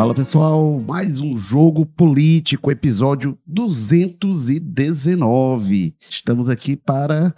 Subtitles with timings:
[0.00, 5.94] Fala pessoal, mais um jogo político, episódio 219.
[6.08, 7.34] Estamos aqui para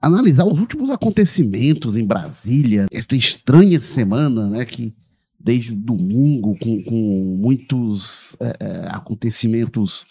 [0.00, 4.94] analisar os últimos acontecimentos em Brasília, esta estranha semana, né, que
[5.40, 10.06] desde domingo, com, com muitos é, é, acontecimentos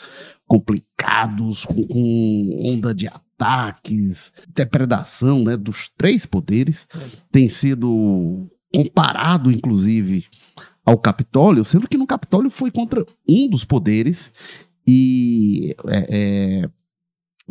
[0.45, 6.85] complicados, com, com, onda de ataques, depredação né, dos três poderes,
[7.31, 10.25] tem sido comparado, inclusive,
[10.85, 14.31] ao Capitólio, sendo que no Capitólio foi contra um dos poderes
[14.87, 16.69] e é, é,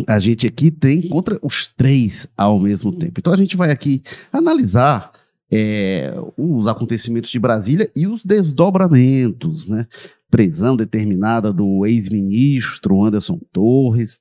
[0.07, 3.15] a gente aqui tem contra os três ao mesmo tempo.
[3.19, 5.13] Então a gente vai aqui analisar
[5.53, 9.87] é, os acontecimentos de Brasília e os desdobramentos, né?
[10.31, 14.19] Prisão determinada do ex-ministro Anderson Torres.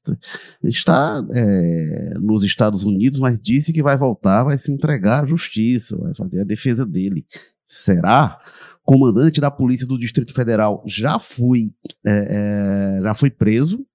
[0.62, 5.96] Está é, nos Estados Unidos, mas disse que vai voltar, vai se entregar à justiça,
[5.96, 7.25] vai fazer a defesa dele.
[7.66, 8.38] Será?
[8.84, 11.74] Comandante da polícia do Distrito Federal já foi,
[12.06, 13.86] é, é, já foi preso,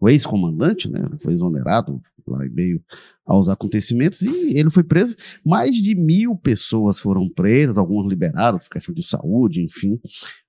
[0.00, 2.82] o ex-comandante, né, foi exonerado lá em meio
[3.26, 5.16] aos acontecimentos e ele foi preso.
[5.44, 9.98] Mais de mil pessoas foram presas, algumas liberadas por questão de saúde, enfim,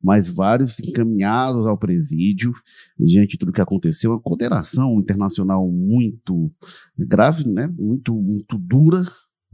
[0.02, 2.54] mas vários encaminhados ao presídio
[2.98, 4.12] diante de tudo que aconteceu.
[4.12, 6.52] Uma condenação internacional muito
[6.98, 9.04] grave, né, muito, muito dura,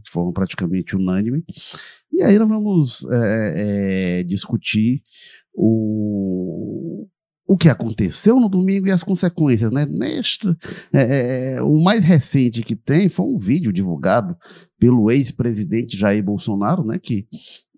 [0.06, 1.44] de forma praticamente unânime.
[2.14, 5.02] E aí nós vamos é, é, discutir
[5.54, 7.08] o,
[7.48, 9.86] o que aconteceu no domingo e as consequências, né?
[9.86, 10.48] Neste,
[10.94, 14.36] é, é, o mais recente que tem foi um vídeo divulgado
[14.80, 17.00] pelo ex-presidente Jair Bolsonaro, né?
[17.02, 17.28] Que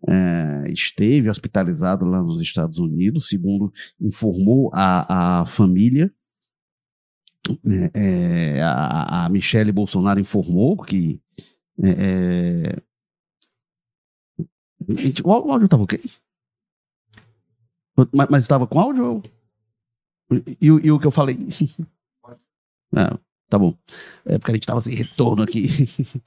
[0.07, 6.11] é, esteve hospitalizado lá nos Estados Unidos, segundo informou a, a família.
[7.95, 11.21] É, a, a Michele Bolsonaro informou que
[11.83, 12.81] é,
[15.23, 15.99] o áudio estava ok?
[18.13, 19.23] Mas estava com áudio?
[20.31, 21.37] E, e, o que eu falei?
[22.91, 23.19] Não,
[23.49, 23.75] tá bom.
[24.25, 25.67] É porque a gente estava sem retorno aqui.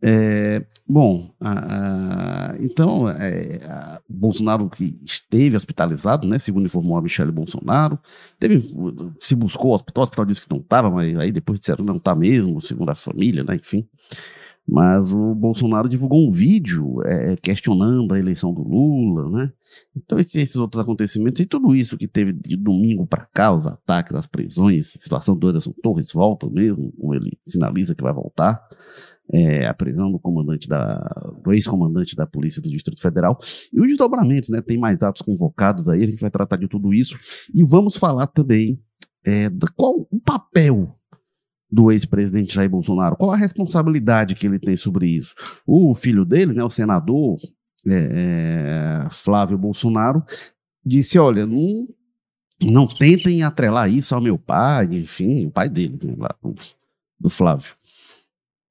[0.00, 7.02] É, bom, a, a, então, é, a, Bolsonaro que esteve hospitalizado, né, segundo informou a
[7.02, 7.98] Michelle Bolsonaro,
[8.38, 8.60] teve,
[9.18, 11.96] se buscou o hospital, o hospital disse que não estava, mas aí depois disseram não
[11.96, 13.88] está mesmo, segundo a família, né, enfim.
[14.70, 19.52] Mas o Bolsonaro divulgou um vídeo é, questionando a eleição do Lula, né?
[19.96, 23.66] Então, esses, esses, outros acontecimentos e tudo isso que teve de domingo para cá, os
[23.66, 28.12] ataques, as prisões, a situação do Anderson Torres volta mesmo, como ele sinaliza que vai
[28.12, 28.62] voltar,
[29.32, 30.98] é, a prisão do comandante da,
[31.42, 33.38] do ex-comandante da Polícia do Distrito Federal
[33.72, 34.60] e os desdobramentos, né?
[34.60, 37.18] Tem mais atos convocados aí, a gente vai tratar de tudo isso
[37.54, 38.78] e vamos falar também
[39.24, 40.97] é, qual o papel
[41.70, 43.16] do ex-presidente Jair Bolsonaro?
[43.16, 45.34] Qual a responsabilidade que ele tem sobre isso?
[45.66, 47.38] O filho dele, né, o senador
[47.86, 50.22] é, é, Flávio Bolsonaro,
[50.84, 51.86] disse: olha, não,
[52.60, 56.34] não tentem atrelar isso ao meu pai, enfim, o pai dele, né, lá,
[57.20, 57.78] do Flávio.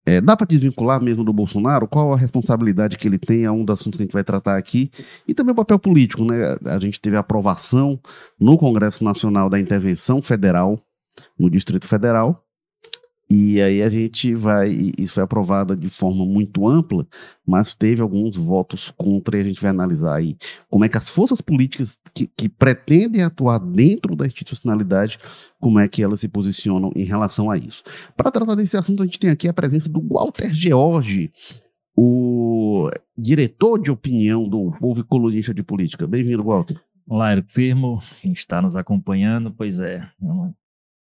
[0.05, 1.85] É, dá para desvincular mesmo do Bolsonaro?
[1.85, 3.43] Qual a responsabilidade que ele tem?
[3.43, 4.89] É um dos assuntos que a gente vai tratar aqui.
[5.27, 6.55] E também o papel político, né?
[6.63, 7.99] A gente teve a aprovação
[8.39, 10.81] no Congresso Nacional da Intervenção Federal
[11.37, 12.46] no Distrito Federal
[13.29, 17.05] e aí a gente vai, isso foi aprovado de forma muito ampla,
[17.45, 20.37] mas teve alguns votos contra e a gente vai analisar aí
[20.69, 25.19] como é que as forças políticas que, que pretendem atuar dentro da institucionalidade,
[25.59, 27.83] como é que elas se posicionam em relação a isso.
[28.15, 31.29] Para tratar desse assunto, a gente tem aqui a presença do Walter George,
[31.93, 36.07] o diretor de opinião do Povo Colunista de Política.
[36.07, 36.79] Bem-vindo, Walter.
[37.09, 40.09] Olá, Eric Firmo, quem está nos acompanhando, pois é,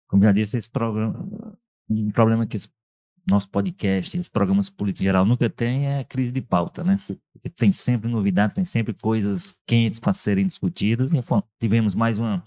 [0.07, 1.57] como já disse, esse programa
[1.89, 2.69] um problema que esse
[3.29, 7.01] nosso podcast, os programas políticos em geral nunca tem é crise de pauta, né?
[7.57, 11.13] Tem sempre novidade, tem sempre coisas quentes para serem discutidas.
[11.13, 11.17] E
[11.59, 12.45] tivemos mais uma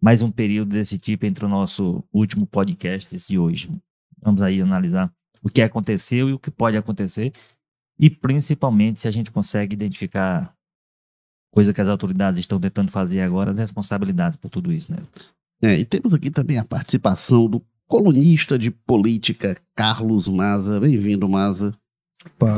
[0.00, 3.70] mais um período desse tipo entre o nosso último podcast de hoje.
[4.20, 7.32] Vamos aí analisar o que aconteceu e o que pode acontecer
[7.98, 10.54] e principalmente se a gente consegue identificar
[11.50, 14.98] coisa que as autoridades estão tentando fazer agora, as responsabilidades por tudo isso, né?
[15.62, 20.80] É, e temos aqui também a participação do colunista de política, Carlos Maza.
[20.80, 21.72] Bem-vindo, Maza.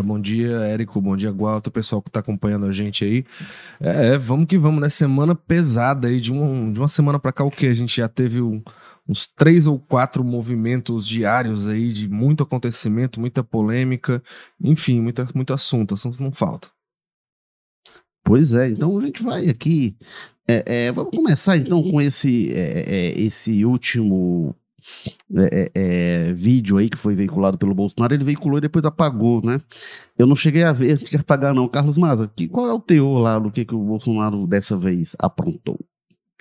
[0.02, 1.00] Bom dia, Érico.
[1.00, 3.24] Bom dia, Gualto, pessoal que está acompanhando a gente aí.
[3.78, 4.88] É, é, vamos que vamos, né?
[4.88, 7.66] Semana pesada aí, de, um, de uma semana para cá, o que?
[7.66, 8.62] A gente já teve um,
[9.06, 14.22] uns três ou quatro movimentos diários aí de muito acontecimento, muita polêmica,
[14.62, 15.92] enfim, muita, muito assunto.
[15.94, 16.68] Assunto não falta.
[18.24, 19.94] Pois é, então a gente vai aqui.
[20.48, 24.56] É, é, vamos começar então com esse, é, é esse último
[25.36, 29.60] é, é, vídeo aí que foi veiculado pelo Bolsonaro, ele veiculou e depois apagou, né?
[30.18, 31.68] Eu não cheguei a ver de apagar, não.
[31.68, 35.14] Carlos Maza, que, qual é o teor lá do que, que o Bolsonaro dessa vez
[35.18, 35.78] aprontou?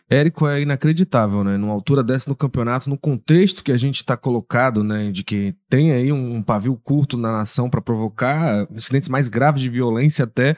[0.09, 1.57] Érico é inacreditável, né?
[1.57, 5.11] Numa altura dessa no campeonato, no contexto que a gente está colocado, né?
[5.11, 9.61] De que tem aí um, um pavio curto na nação para provocar incidentes mais graves
[9.61, 10.55] de violência até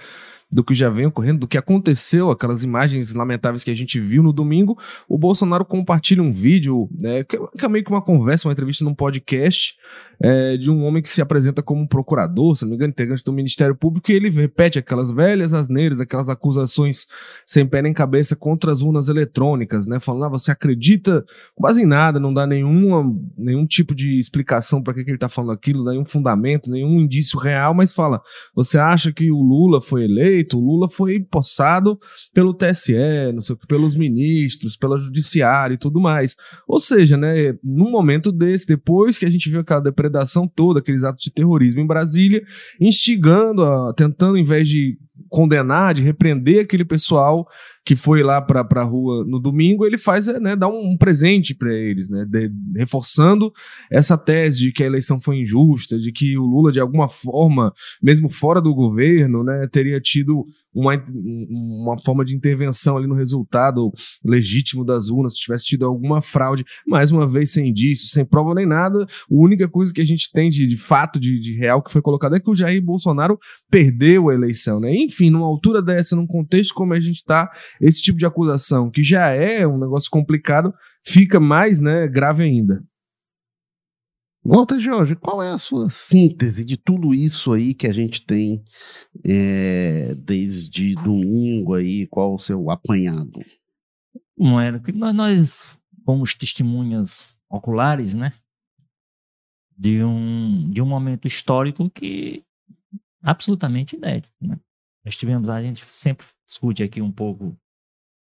[0.52, 4.24] do que já vem ocorrendo, do que aconteceu, aquelas imagens lamentáveis que a gente viu
[4.24, 8.52] no domingo, o Bolsonaro compartilha um vídeo, né, que é meio que uma conversa, uma
[8.52, 9.76] entrevista num podcast,
[10.22, 13.24] é, de um homem que se apresenta como um procurador, se não me engano, integrante
[13.24, 17.08] do Ministério Público, e ele repete aquelas velhas asneiras, aquelas acusações
[17.46, 20.00] sem pé nem cabeça contra as urnas eletrônicas, né?
[20.00, 21.24] Falando, ah, você acredita
[21.56, 23.04] quase em nada, não dá nenhuma,
[23.38, 27.40] nenhum tipo de explicação para que, que ele está falando aquilo, nenhum fundamento, nenhum indício
[27.40, 28.22] real, mas fala,
[28.54, 32.00] você acha que o Lula foi eleito, o Lula foi empossado
[32.34, 32.94] pelo TSE,
[33.34, 36.36] não sei o que, pelos ministros, pela judiciária e tudo mais.
[36.68, 41.04] Ou seja, né, num momento desse, depois que a gente viu aquela depredação toda, aqueles
[41.04, 42.44] atos de terrorismo em Brasília,
[42.80, 47.48] instigando, a, tentando, em vez de condenar, de repreender aquele pessoal
[47.90, 51.56] que foi lá para a rua no domingo, ele faz, é, né, dá um, presente
[51.56, 53.52] para eles, né, de, reforçando
[53.90, 57.74] essa tese de que a eleição foi injusta, de que o Lula, de alguma forma,
[58.00, 61.04] mesmo fora do governo, né, teria tido uma,
[61.50, 63.92] uma forma de intervenção ali no resultado
[64.24, 68.54] legítimo das urnas, se tivesse tido alguma fraude, mais uma vez sem indício, sem prova
[68.54, 71.82] nem nada, a única coisa que a gente tem de, de fato, de, de real
[71.82, 75.82] que foi colocado é que o Jair Bolsonaro perdeu a eleição, né, enfim, numa altura
[75.82, 77.50] dessa, num contexto como a gente está,
[77.82, 80.74] esse tipo de acusação, que já é um negócio complicado,
[81.04, 82.84] fica mais né, grave ainda.
[84.46, 88.64] Walter Jorge, qual é a sua síntese de tudo isso aí que a gente tem
[89.26, 92.08] é, desde domingo aí?
[92.08, 93.42] Qual o seu apanhado?
[94.38, 98.34] Não era que nós, nós fomos testemunhas oculares, né?
[99.78, 102.44] De um, de um momento histórico que
[103.22, 104.58] absolutamente inédito, né?
[105.04, 107.58] Nós tivemos, a gente sempre discute aqui um pouco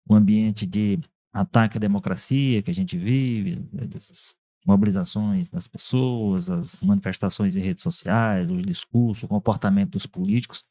[0.08, 0.98] o ambiente de
[1.32, 4.34] ataque à democracia que a gente vive, essas
[4.66, 10.64] mobilizações das pessoas, as manifestações em redes sociais, os discursos, o comportamento dos políticos.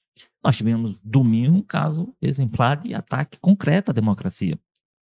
[0.43, 4.59] Nós tivemos domingo um caso exemplar de ataque concreto à democracia.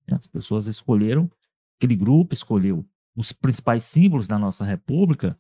[0.08, 1.32] As pessoas escolheram,
[1.78, 5.40] aquele grupo escolheu os principais símbolos da nossa república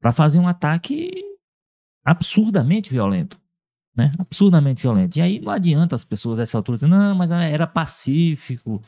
[0.00, 1.10] para fazer um ataque
[2.04, 3.38] absurdamente violento
[3.98, 4.12] né?
[4.18, 5.16] Absurdamente violento.
[5.16, 8.80] E aí não adianta as pessoas essa altura dizer, não, mas era pacífico,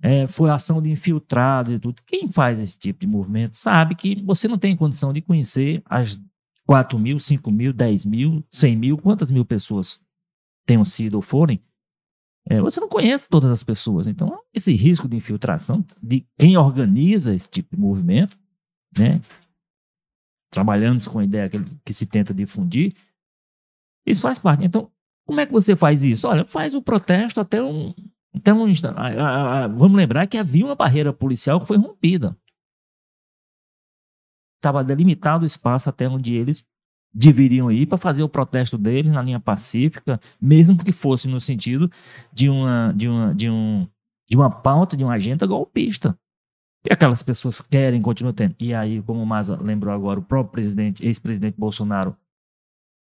[0.00, 2.00] é, foi ação de infiltrado e tudo.
[2.06, 6.20] Quem faz esse tipo de movimento sabe que você não tem condição de conhecer as
[6.64, 10.00] 4 mil, 5 mil, 10 mil, 100 mil, quantas mil pessoas
[10.64, 11.60] tenham sido ou forem.
[12.48, 14.06] É, você não conhece todas as pessoas.
[14.06, 18.38] Então, esse risco de infiltração de quem organiza esse tipo de movimento,
[18.96, 19.20] né?
[20.50, 22.94] trabalhando com a ideia que, que se tenta difundir,
[24.06, 24.64] isso faz parte.
[24.64, 24.90] Então,
[25.26, 26.28] como é que você faz isso?
[26.28, 27.92] Olha, faz o protesto até um.
[28.34, 28.70] Até um
[29.76, 32.36] vamos lembrar que havia uma barreira policial que foi rompida.
[34.58, 36.64] Estava delimitado o espaço até onde eles
[37.12, 41.90] deveriam ir para fazer o protesto deles na linha pacífica, mesmo que fosse no sentido
[42.32, 43.88] de uma, de uma, de um,
[44.28, 46.16] de uma pauta, de uma agenda golpista.
[46.86, 48.54] E aquelas pessoas querem, continuar tendo.
[48.60, 52.14] E aí, como o Maza lembrou agora, o próprio presidente, ex-presidente Bolsonaro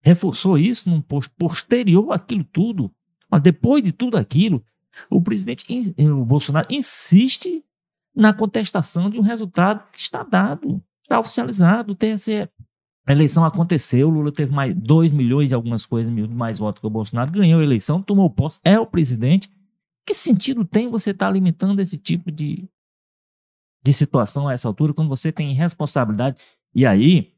[0.02, 2.90] reforçou isso num post posterior àquilo tudo.
[3.30, 4.64] Mas depois de tudo aquilo,
[5.08, 5.64] o presidente,
[5.98, 7.64] o Bolsonaro, insiste
[8.14, 11.92] na contestação de um resultado que está dado, está oficializado.
[11.92, 12.48] O TSE,
[13.06, 16.90] a eleição aconteceu, Lula teve mais 2 milhões e algumas coisas mais votos que o
[16.90, 19.50] Bolsonaro, ganhou a eleição, tomou posse, é o presidente.
[20.06, 22.68] Que sentido tem você estar tá limitando esse tipo de,
[23.82, 26.36] de situação a essa altura, quando você tem responsabilidade?
[26.74, 27.32] E aí,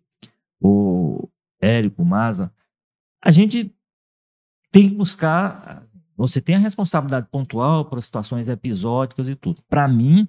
[0.61, 1.29] o,
[1.63, 2.53] Érico, Maza,
[3.23, 3.73] a gente
[4.73, 5.87] tem que buscar.
[6.17, 9.63] Você tem a responsabilidade pontual para situações episódicas e tudo.
[9.69, 10.29] Para mim,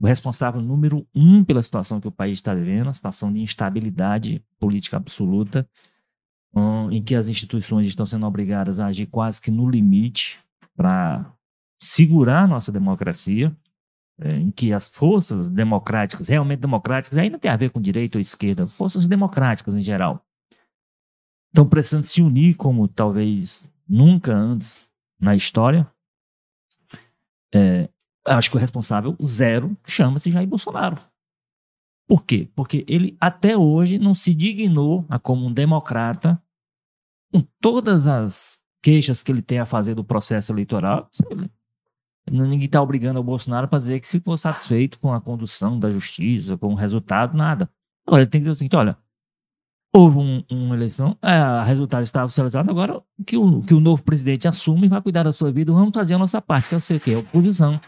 [0.00, 4.42] o responsável número um pela situação que o país está vivendo, a situação de instabilidade
[4.58, 5.68] política absoluta,
[6.54, 10.38] um, em que as instituições estão sendo obrigadas a agir quase que no limite
[10.76, 11.32] para
[11.78, 13.54] segurar nossa democracia,
[14.20, 18.22] é, em que as forças democráticas, realmente democráticas, não tem a ver com direita ou
[18.22, 20.24] esquerda, forças democráticas em geral,
[21.48, 24.88] estão precisando se unir como talvez nunca antes
[25.20, 25.90] na história.
[27.54, 27.88] É,
[28.24, 31.00] acho que o responsável zero chama-se Jair Bolsonaro.
[32.06, 32.48] Por quê?
[32.54, 36.40] Porque ele até hoje não se dignou a, como um democrata,
[37.30, 41.10] com todas as queixas que ele tem a fazer do processo eleitoral,
[42.30, 46.56] Ninguém está obrigando o Bolsonaro para dizer que ficou satisfeito com a condução da justiça,
[46.56, 47.70] com o resultado, nada.
[48.06, 48.96] Agora, ele tem que dizer o seguinte: olha,
[49.94, 54.02] houve um, uma eleição, é, o resultado estava selecionado, agora que o, que o novo
[54.02, 56.78] presidente assume e vai cuidar da sua vida, vamos fazer a nossa parte, que é
[56.78, 57.14] o o quê?
[57.14, 57.80] A oposição.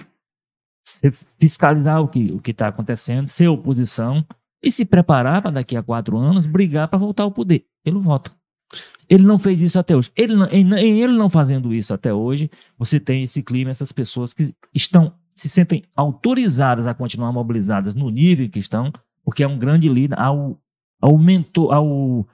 [1.38, 4.24] Fiscalizar o que o está acontecendo, ser oposição
[4.62, 8.34] e se preparar para daqui a quatro anos brigar para voltar ao poder pelo voto.
[9.08, 10.10] Ele não fez isso até hoje.
[10.16, 14.32] Ele, em, em ele não fazendo isso até hoje, você tem esse clima, essas pessoas
[14.32, 18.92] que estão se sentem autorizadas a continuar mobilizadas no nível que estão,
[19.24, 20.58] porque é um grande líder, ao,
[21.00, 22.26] ao mentor, ao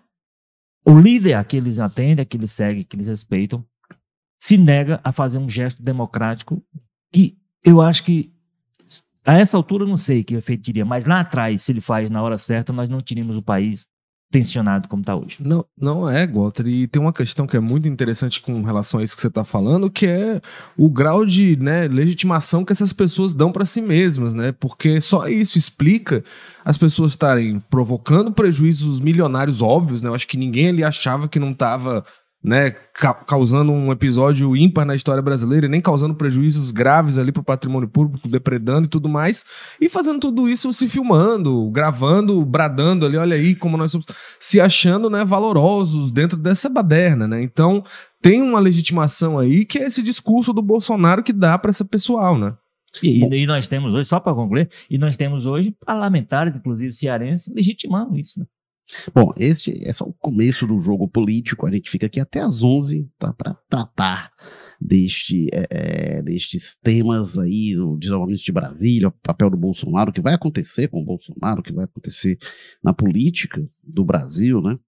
[1.00, 3.64] líder a que eles atendem, a que eles seguem, que eles respeitam,
[4.38, 6.62] se nega a fazer um gesto democrático
[7.12, 8.32] que eu acho que
[9.24, 12.08] a essa altura eu não sei que efeito teria, mas lá atrás, se ele faz
[12.08, 13.86] na hora certa, nós não teríamos o país
[14.30, 15.38] tensionado como está hoje.
[15.40, 16.66] Não, não é, Walter.
[16.66, 19.44] E tem uma questão que é muito interessante com relação a isso que você está
[19.44, 20.40] falando, que é
[20.76, 24.52] o grau de né, legitimação que essas pessoas dão para si mesmas, né?
[24.52, 26.24] Porque só isso explica
[26.64, 30.08] as pessoas estarem provocando prejuízos milionários óbvios, né?
[30.08, 32.04] Eu acho que ninguém ali achava que não estava
[32.42, 37.40] né, ca causando um episódio ímpar na história brasileira, nem causando prejuízos graves ali para
[37.40, 39.44] o patrimônio público, depredando e tudo mais,
[39.80, 44.06] e fazendo tudo isso se filmando, gravando, bradando ali, olha aí como nós somos,
[44.38, 47.42] se achando, né, valorosos dentro dessa baderna, né?
[47.42, 47.82] Então,
[48.22, 52.38] tem uma legitimação aí que é esse discurso do Bolsonaro que dá para essa pessoal,
[52.38, 52.54] né?
[53.02, 57.52] E, e, nós temos hoje, só para concluir, e nós temos hoje parlamentares, inclusive cearenses,
[57.54, 58.46] legitimando isso, né?
[59.14, 61.66] Bom, este é só o começo do jogo político.
[61.66, 64.30] A gente fica aqui até às 11 tá, para tratar
[64.80, 70.12] deste, é, é, destes temas aí, do desenvolvimento de Brasília, o papel do Bolsonaro, o
[70.12, 72.38] que vai acontecer com o Bolsonaro, o que vai acontecer
[72.82, 74.78] na política do Brasil, né?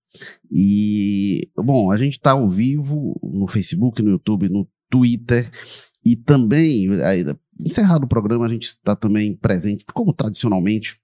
[0.51, 5.51] E, bom, a gente está ao vivo no Facebook, no YouTube, no Twitter
[6.05, 7.25] e também, aí,
[7.61, 10.99] encerrado o programa, a gente está também presente, como tradicionalmente,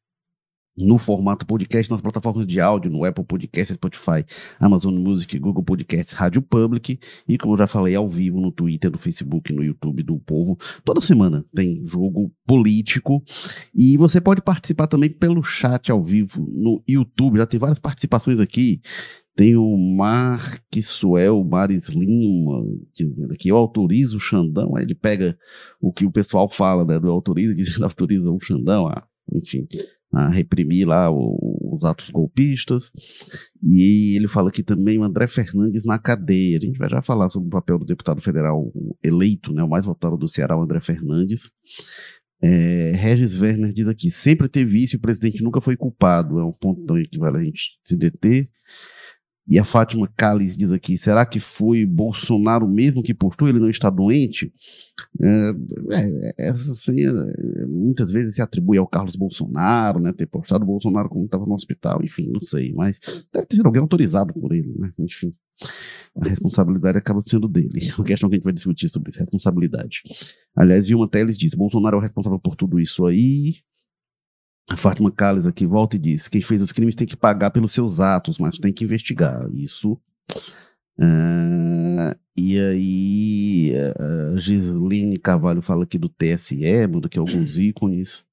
[0.76, 4.24] no formato podcast nas plataformas de áudio, no Apple Podcast, Spotify,
[4.58, 8.90] Amazon Music, Google Podcasts, Rádio Public e, como eu já falei, ao vivo no Twitter,
[8.90, 10.58] no Facebook, no YouTube do Povo.
[10.84, 13.22] Toda semana tem jogo político
[13.74, 17.38] e você pode participar também pelo chat ao vivo no YouTube.
[17.38, 18.80] Já tem várias participações aqui.
[19.36, 24.76] Tem o Marquisuel Maris Lima dizendo aqui, eu autorizo o Xandão.
[24.76, 25.36] Aí ele pega
[25.80, 27.00] o que o pessoal fala, né?
[27.00, 28.86] Do autoriza, dizendo autoriza o Xandão.
[28.86, 29.66] Ah, enfim,
[30.14, 32.90] a reprimir lá os atos golpistas.
[33.62, 36.58] E ele fala aqui também o André Fernandes na cadeia.
[36.58, 39.86] A gente vai já falar sobre o papel do deputado federal eleito, né, o mais
[39.86, 41.50] votado do Ceará, o André Fernandes.
[42.42, 46.38] É, Regis Werner diz aqui: sempre teve isso e o presidente nunca foi culpado.
[46.38, 48.48] É um ponto que vale a gente se deter.
[49.46, 53.48] E a Fátima Calles diz aqui: será que foi Bolsonaro mesmo que postou?
[53.48, 54.52] Ele não está doente?
[55.20, 55.50] É,
[55.92, 57.04] é, essa é,
[57.84, 60.12] muitas vezes se atribui ao Carlos Bolsonaro, né?
[60.12, 62.98] Ter postado o Bolsonaro como estava no hospital, enfim, não sei, mas
[63.32, 64.92] deve ter sido alguém autorizado por ele, né?
[64.98, 65.34] Enfim,
[66.16, 67.78] a responsabilidade acaba sendo dele.
[67.82, 70.02] É uma questão que a gente vai discutir sobre isso, responsabilidade.
[70.56, 73.56] Aliás, Vilma Teles diz: Bolsonaro é o responsável por tudo isso aí.
[74.68, 77.72] A Fátima Calles aqui volta e diz: quem fez os crimes tem que pagar pelos
[77.72, 79.46] seus atos, mas tem que investigar.
[79.52, 80.00] Isso.
[80.98, 83.72] Uh, e aí,
[84.34, 88.24] a Gisline Carvalho fala aqui do TSE, manda aqui alguns ícones.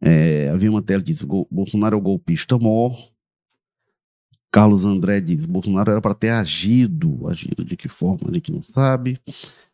[0.00, 2.96] É, a Vilma Tela diz: Bolsonaro é o golpista mor.
[4.52, 7.26] Carlos André diz: Bolsonaro era para ter agido.
[7.28, 8.28] Agido de que forma?
[8.28, 9.20] A gente não sabe.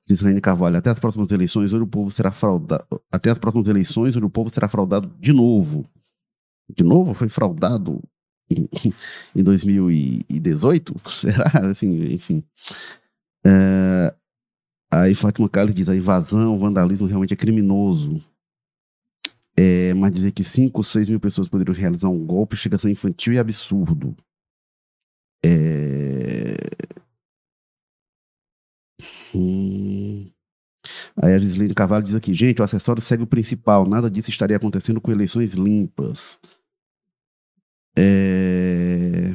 [0.08, 3.00] Rene Carvalho, até as próximas eleições, onde o povo será fraudado.
[3.12, 5.84] Até as próximas eleições, onde o povo será fraudado de novo.
[6.68, 7.14] De novo?
[7.14, 8.02] Foi fraudado
[8.52, 8.68] em,
[9.36, 11.00] em 2018?
[11.08, 11.70] Será?
[11.70, 12.42] Assim, enfim.
[13.44, 14.14] É,
[14.90, 18.22] aí Fátima Carlos diz: a invasão, o vandalismo realmente é criminoso.
[19.56, 22.78] É, mas dizer que 5 ou 6 mil pessoas poderiam realizar um golpe chega a
[22.78, 24.16] ser infantil e absurdo.
[25.44, 26.56] É,
[29.34, 30.30] Hum.
[31.16, 34.56] Aí a Gisline Carvalho diz aqui, gente, o acessório segue o principal, nada disso estaria
[34.56, 36.38] acontecendo com eleições limpas.
[37.96, 39.32] É...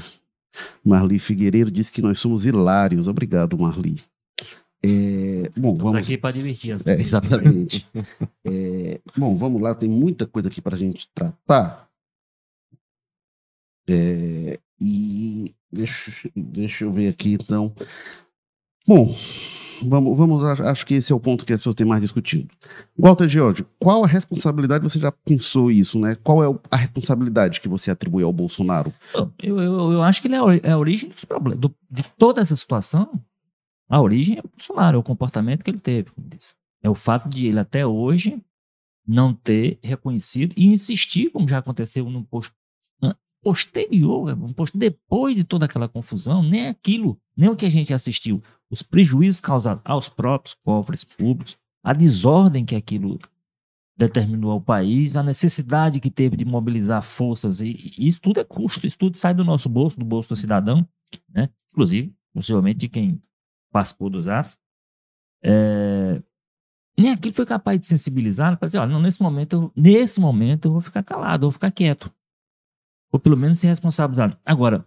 [0.84, 3.08] Marli Figueiredo disse que nós somos hilários.
[3.08, 4.02] Obrigado, Marli.
[4.84, 5.50] É...
[5.58, 7.88] Bom, Estamos vamos aqui para divertir as é, Exatamente.
[8.46, 9.00] é...
[9.18, 11.90] Bom, vamos lá, tem muita coisa aqui para a gente tratar.
[13.88, 14.60] É...
[14.80, 17.74] E deixa, deixa eu ver aqui, então.
[18.88, 19.16] Bom,
[19.84, 22.48] Vamos, vamos, acho que esse é o ponto que as pessoas têm mais discutido.
[22.98, 26.15] Walter George, qual a responsabilidade, você já pensou isso, né?
[26.24, 28.94] Qual é a responsabilidade que você atribui ao Bolsonaro?
[29.41, 32.41] Eu, eu, eu acho que ele é, é a origem dos problemas, do, de toda
[32.41, 33.22] essa situação,
[33.89, 36.55] a origem é o Bolsonaro, é o comportamento que ele teve, como disse.
[36.82, 38.41] É o fato de ele até hoje
[39.08, 42.55] não ter reconhecido e insistir, como já aconteceu no posto
[43.46, 47.94] posterior, um posto depois de toda aquela confusão, nem aquilo, nem o que a gente
[47.94, 53.20] assistiu, os prejuízos causados aos próprios cofres públicos, a desordem que aquilo
[53.98, 58.44] determinou ao país, a necessidade que teve de mobilizar forças, e, e isso tudo é
[58.44, 60.88] custo, isso tudo sai do nosso bolso, do bolso do cidadão,
[61.30, 61.50] né?
[61.72, 63.22] inclusive, possivelmente de quem
[63.72, 64.58] participou dos atos.
[65.44, 66.22] É,
[66.98, 70.65] nem aquilo foi capaz de sensibilizar para dizer, olha, não, nesse momento, eu, nesse momento
[70.65, 72.12] eu vou ficar calado, eu vou ficar quieto.
[73.12, 74.38] Ou pelo menos ser responsabilizado.
[74.46, 74.86] Agora,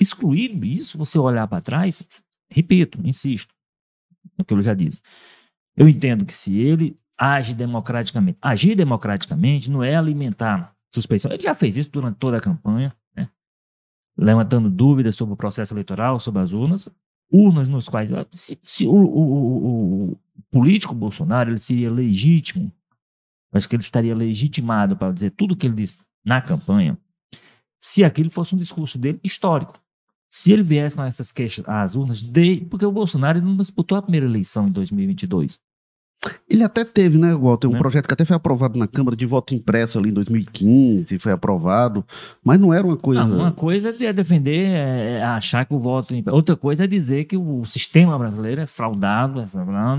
[0.00, 2.02] excluído isso, você olhar para trás,
[2.50, 3.54] repito, insisto,
[4.38, 5.00] é o que eu já disse.
[5.76, 11.32] Eu entendo que se ele age democraticamente, agir democraticamente não é alimentar suspeição.
[11.32, 13.28] Ele já fez isso durante toda a campanha, né?
[14.16, 16.88] levantando dúvidas sobre o processo eleitoral, sobre as urnas,
[17.30, 20.18] urnas nos quais se, se o, o, o,
[20.50, 22.70] político Bolsonaro ele seria legítimo,
[23.52, 26.98] acho que ele estaria legitimado para dizer tudo o que ele disse na campanha,
[27.78, 29.81] se aquilo fosse um discurso dele histórico.
[30.32, 34.02] Se ele viesse com essas queixas às urnas, de, porque o Bolsonaro não disputou a
[34.02, 35.58] primeira eleição em 2022.
[36.48, 37.78] Ele até teve, né, Walter, um né?
[37.78, 42.02] projeto que até foi aprovado na Câmara de voto impresso ali em 2015, foi aprovado,
[42.42, 43.24] mas não era uma coisa...
[43.24, 46.86] Não, uma coisa é defender, é, é achar que o voto impresso, outra coisa é
[46.86, 49.46] dizer que o sistema brasileiro é fraudado, é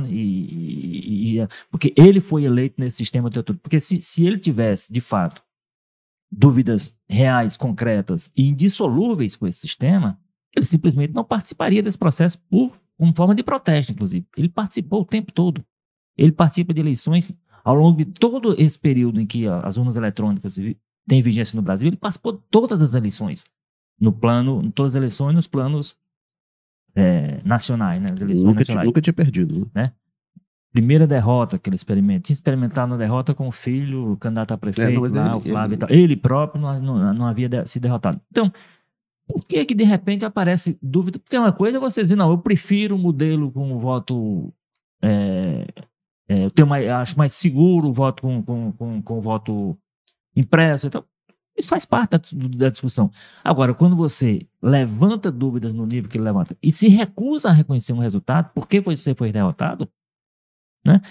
[0.10, 3.30] e, e, e, porque ele foi eleito nesse sistema,
[3.62, 5.44] porque se, se ele tivesse, de fato,
[6.32, 10.18] dúvidas reais, concretas e indissolúveis com esse sistema,
[10.56, 14.26] ele simplesmente não participaria desse processo por como forma de protesto, inclusive.
[14.38, 15.64] Ele participou o tempo todo.
[16.18, 17.34] Ele participa de eleições
[17.64, 20.56] ao longo de todo esse período em que as urnas eletrônicas
[21.08, 21.88] têm vigência no Brasil.
[21.88, 23.44] Ele participou de todas as eleições,
[24.00, 25.96] no plano, em todas as eleições, nos planos
[26.96, 28.10] é, nacionais, né?
[28.14, 28.86] As eleições nunca, nacionais.
[28.86, 29.92] nunca tinha perdido, né?
[30.74, 32.24] primeira derrota que ele experimenta.
[32.24, 35.40] Tinha experimentado uma derrota com o filho, o candidato a prefeito é, lá, ele, o
[35.40, 35.76] Flávio ele...
[35.76, 35.90] e tal.
[35.92, 38.20] Ele próprio não, não, não havia de, se derrotado.
[38.32, 38.52] Então,
[39.28, 41.20] por que que de repente aparece dúvida?
[41.20, 44.54] Porque uma coisa é você dizer, não, eu prefiro o modelo com o voto...
[45.02, 45.66] É,
[46.28, 49.78] é, eu tenho mais, acho mais seguro o voto com, com, com, com voto
[50.36, 50.88] impresso.
[50.88, 51.04] Então,
[51.58, 53.12] isso faz parte da, da, discussão.
[53.44, 57.94] Agora, quando você levanta dúvidas no nível que ele levanta e se recusa a reconhecer
[57.94, 59.88] um resultado, por que você foi derrotado?
[60.86, 61.02] Né?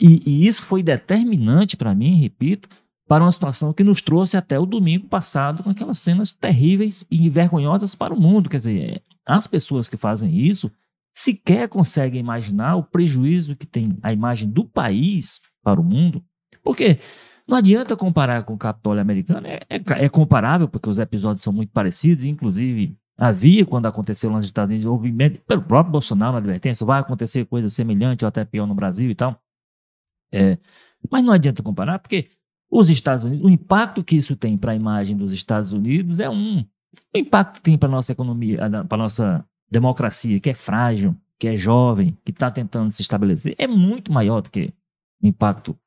[0.00, 2.68] E, e isso foi determinante para mim, repito,
[3.08, 7.30] para uma situação que nos trouxe até o domingo passado com aquelas cenas terríveis e
[7.30, 8.50] vergonhosas para o mundo.
[8.50, 10.70] Quer dizer, as pessoas que fazem isso
[11.12, 16.22] sequer conseguem imaginar o prejuízo que tem a imagem do país para o mundo.
[16.62, 16.98] Porque
[17.46, 21.52] não adianta comparar com o Capitólio americano, é, é, é comparável, porque os episódios são
[21.52, 26.86] muito parecidos, inclusive Havia, quando aconteceu nos Estados Unidos, houve pelo próprio Bolsonaro na advertência,
[26.86, 29.42] vai acontecer coisa semelhante ou até pior no Brasil e tal.
[30.32, 30.56] É,
[31.10, 32.30] mas não adianta comparar, porque
[32.70, 36.28] os Estados Unidos, o impacto que isso tem para a imagem dos Estados Unidos é
[36.28, 36.64] um.
[37.14, 41.16] O impacto que tem para a nossa economia, para a nossa democracia, que é frágil,
[41.38, 44.72] que é jovem, que está tentando se estabelecer, é muito maior do que
[45.22, 45.78] o impacto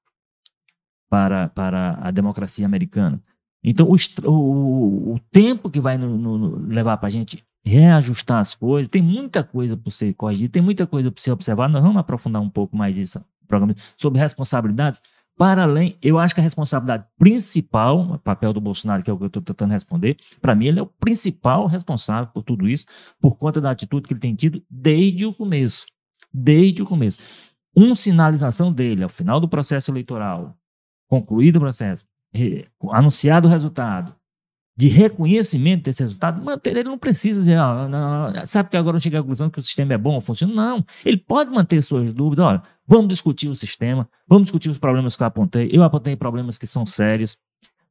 [1.10, 3.22] para, para a democracia americana.
[3.64, 3.96] Então, o,
[4.30, 9.04] o, o tempo que vai no, no, levar para a gente reajustar as coisas, tem
[9.04, 11.72] muita coisa para ser corrigida, tem muita coisa para ser observada.
[11.74, 15.02] Nós vamos aprofundar um pouco mais disso programa sobre responsabilidades.
[15.38, 19.18] Para além, eu acho que a responsabilidade principal, o papel do Bolsonaro, que é o
[19.18, 22.86] que eu estou tentando responder, para mim ele é o principal responsável por tudo isso,
[23.20, 25.86] por conta da atitude que ele tem tido desde o começo.
[26.34, 27.18] Desde o começo.
[27.76, 30.56] Uma sinalização dele ao final do processo eleitoral,
[31.08, 32.06] concluído o processo,
[32.92, 34.16] anunciado o resultado,
[34.76, 39.02] de reconhecimento desse resultado, manter, ele não precisa dizer, ah, não, sabe que agora eu
[39.02, 40.54] cheguei à conclusão que o sistema é bom, funciona.
[40.54, 45.16] Não, ele pode manter suas dúvidas, olha, vamos discutir o sistema, vamos discutir os problemas
[45.16, 47.38] que eu apontei, eu apontei problemas que são sérios,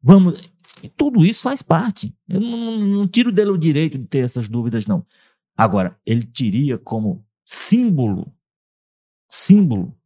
[0.02, 0.52] vamos,
[0.94, 2.14] tudo isso faz parte.
[2.28, 5.06] Eu não, não, não tiro dele o direito de ter essas dúvidas, não.
[5.56, 8.30] Agora, ele teria como símbolo,
[9.30, 9.96] símbolo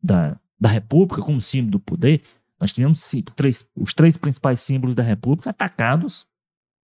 [0.00, 2.22] da, da república, como símbolo do poder,
[2.60, 3.04] nós tivemos
[3.34, 6.28] três, os três principais símbolos da República atacados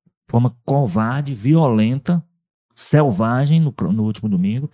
[0.07, 2.27] de forma covarde, violenta,
[2.75, 4.70] selvagem no, no último domingo.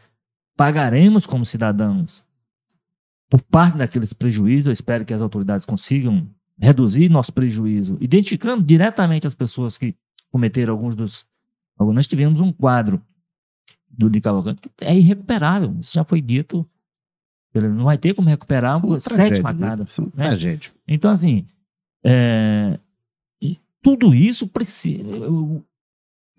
[0.56, 2.24] Pagaremos como cidadãos
[3.32, 4.66] por parte daqueles prejuízos.
[4.66, 6.28] Eu espero que as autoridades consigam
[6.60, 9.96] reduzir nosso prejuízo, identificando diretamente as pessoas que
[10.30, 11.24] cometeram alguns dos.
[11.80, 13.00] Nós tivemos um quadro
[13.88, 15.74] do de Cavalcante que é irrecuperável.
[15.80, 16.68] Isso já foi dito
[17.54, 19.78] não vai ter como recuperar São sete matadas.
[19.78, 19.86] Né?
[19.86, 20.34] São né?
[20.86, 21.46] Então, assim,
[22.04, 22.78] é,
[23.82, 25.04] tudo isso precisa.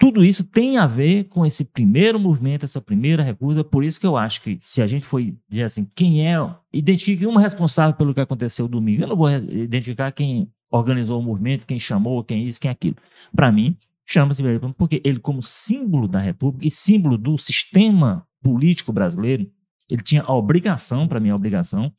[0.03, 3.63] Tudo isso tem a ver com esse primeiro movimento, essa primeira recusa.
[3.63, 6.35] Por isso que eu acho que se a gente for dizer assim, quem é,
[6.73, 9.03] identifique um responsável pelo que aconteceu domingo.
[9.03, 12.97] Eu não vou identificar quem organizou o movimento, quem chamou, quem isso, quem aquilo.
[13.33, 14.43] Para mim, chama-se
[14.77, 19.49] porque ele, como símbolo da República e símbolo do sistema político brasileiro,
[19.89, 21.93] ele tinha a obrigação, para mim, a obrigação,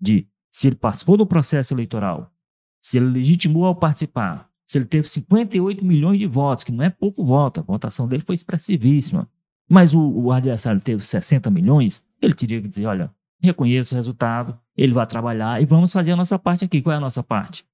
[0.00, 2.32] de, se ele participou do processo eleitoral,
[2.80, 6.90] se ele legitimou ao participar, se ele teve 58 milhões de votos, que não é
[6.90, 9.28] pouco voto, a votação dele foi expressivíssima,
[9.68, 14.58] mas o, o adversário teve 60 milhões, ele teria que dizer: olha, reconheço o resultado,
[14.76, 16.82] ele vai trabalhar e vamos fazer a nossa parte aqui.
[16.82, 17.64] Qual é a nossa parte?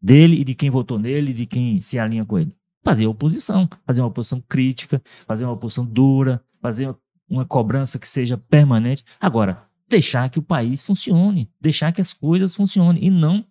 [0.00, 2.56] Dele e de quem votou nele e de quem se alinha com ele.
[2.82, 6.94] Fazer oposição, fazer uma oposição crítica, fazer uma oposição dura, fazer
[7.28, 9.04] uma cobrança que seja permanente.
[9.20, 13.44] Agora, deixar que o país funcione, deixar que as coisas funcionem e não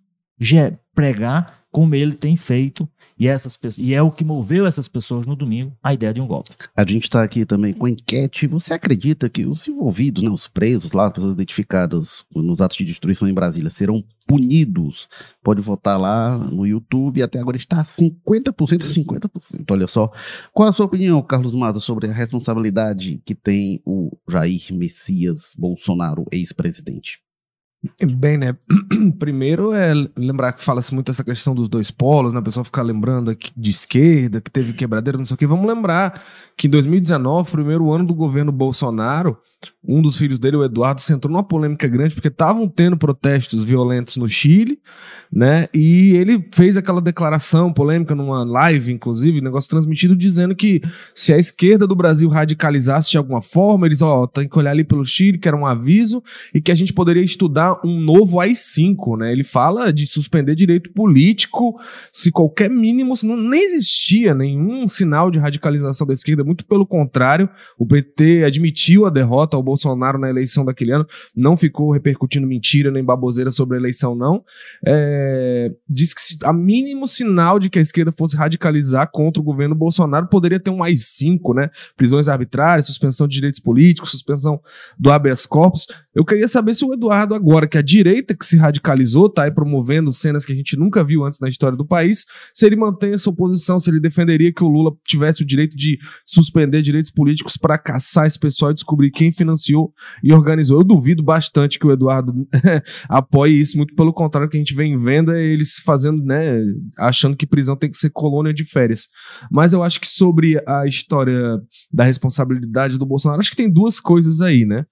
[0.94, 5.36] pregar como ele tem feito e, essas e é o que moveu essas pessoas no
[5.36, 6.52] domingo a ideia de um golpe.
[6.74, 8.48] A gente está aqui também com enquete.
[8.48, 12.86] Você acredita que os envolvidos, né, os presos lá, as pessoas identificadas nos atos de
[12.86, 15.10] destruição em Brasília, serão punidos?
[15.44, 17.22] Pode votar lá no YouTube.
[17.22, 19.66] Até agora está 50% a 50%.
[19.70, 20.10] Olha só.
[20.54, 26.26] Qual a sua opinião, Carlos Maza, sobre a responsabilidade que tem o Jair Messias Bolsonaro,
[26.32, 27.20] ex-presidente?
[28.06, 28.58] Bem, né?
[29.18, 32.40] Primeiro é lembrar que fala-se muito essa questão dos dois polos, né?
[32.40, 35.48] O pessoal ficar lembrando aqui de esquerda, que teve quebradeira, não sei o quê.
[35.48, 36.22] Vamos lembrar
[36.58, 39.38] que em 2019, primeiro ano do governo Bolsonaro,
[39.86, 43.64] um dos filhos dele, o Eduardo, se entrou numa polêmica grande porque estavam tendo protestos
[43.64, 44.80] violentos no Chile,
[45.32, 45.68] né?
[45.74, 50.82] E ele fez aquela declaração polêmica numa live, inclusive, negócio transmitido, dizendo que
[51.16, 54.84] se a esquerda do Brasil radicalizasse de alguma forma, eles, ó, tem que olhar ali
[54.84, 56.22] pelo Chile, que era um aviso,
[56.54, 59.32] e que a gente poderia estudar um novo AI-5, né?
[59.32, 61.80] Ele fala de suspender direito político
[62.12, 67.50] se qualquer mínimo, não nem existia nenhum sinal de radicalização da esquerda, muito pelo contrário,
[67.78, 71.06] o PT admitiu a derrota ao Bolsonaro na eleição daquele ano,
[71.36, 74.44] não ficou repercutindo mentira nem baboseira sobre a eleição, não.
[74.86, 79.76] É, diz que a mínimo sinal de que a esquerda fosse radicalizar contra o governo
[79.76, 81.70] Bolsonaro poderia ter um mais cinco, né?
[81.96, 84.60] Prisões arbitrárias, suspensão de direitos políticos, suspensão
[84.98, 85.88] do habeas corpus.
[86.14, 89.52] Eu queria saber se o Eduardo, agora que a direita que se radicalizou, tá aí
[89.52, 93.14] promovendo cenas que a gente nunca viu antes na história do país, se ele mantém
[93.14, 97.58] essa oposição, se ele defenderia que o Lula tivesse o direito de suspender direitos políticos
[97.58, 99.94] para caçar esse pessoal e descobrir quem financiou
[100.24, 100.80] e organizou.
[100.80, 102.34] Eu duvido bastante que o Eduardo
[103.10, 106.62] apoie isso, muito pelo contrário, que a gente vem vendo é eles fazendo, né,
[106.98, 109.08] achando que prisão tem que ser colônia de férias.
[109.52, 111.60] Mas eu acho que sobre a história
[111.92, 114.86] da responsabilidade do Bolsonaro, acho que tem duas coisas aí, né?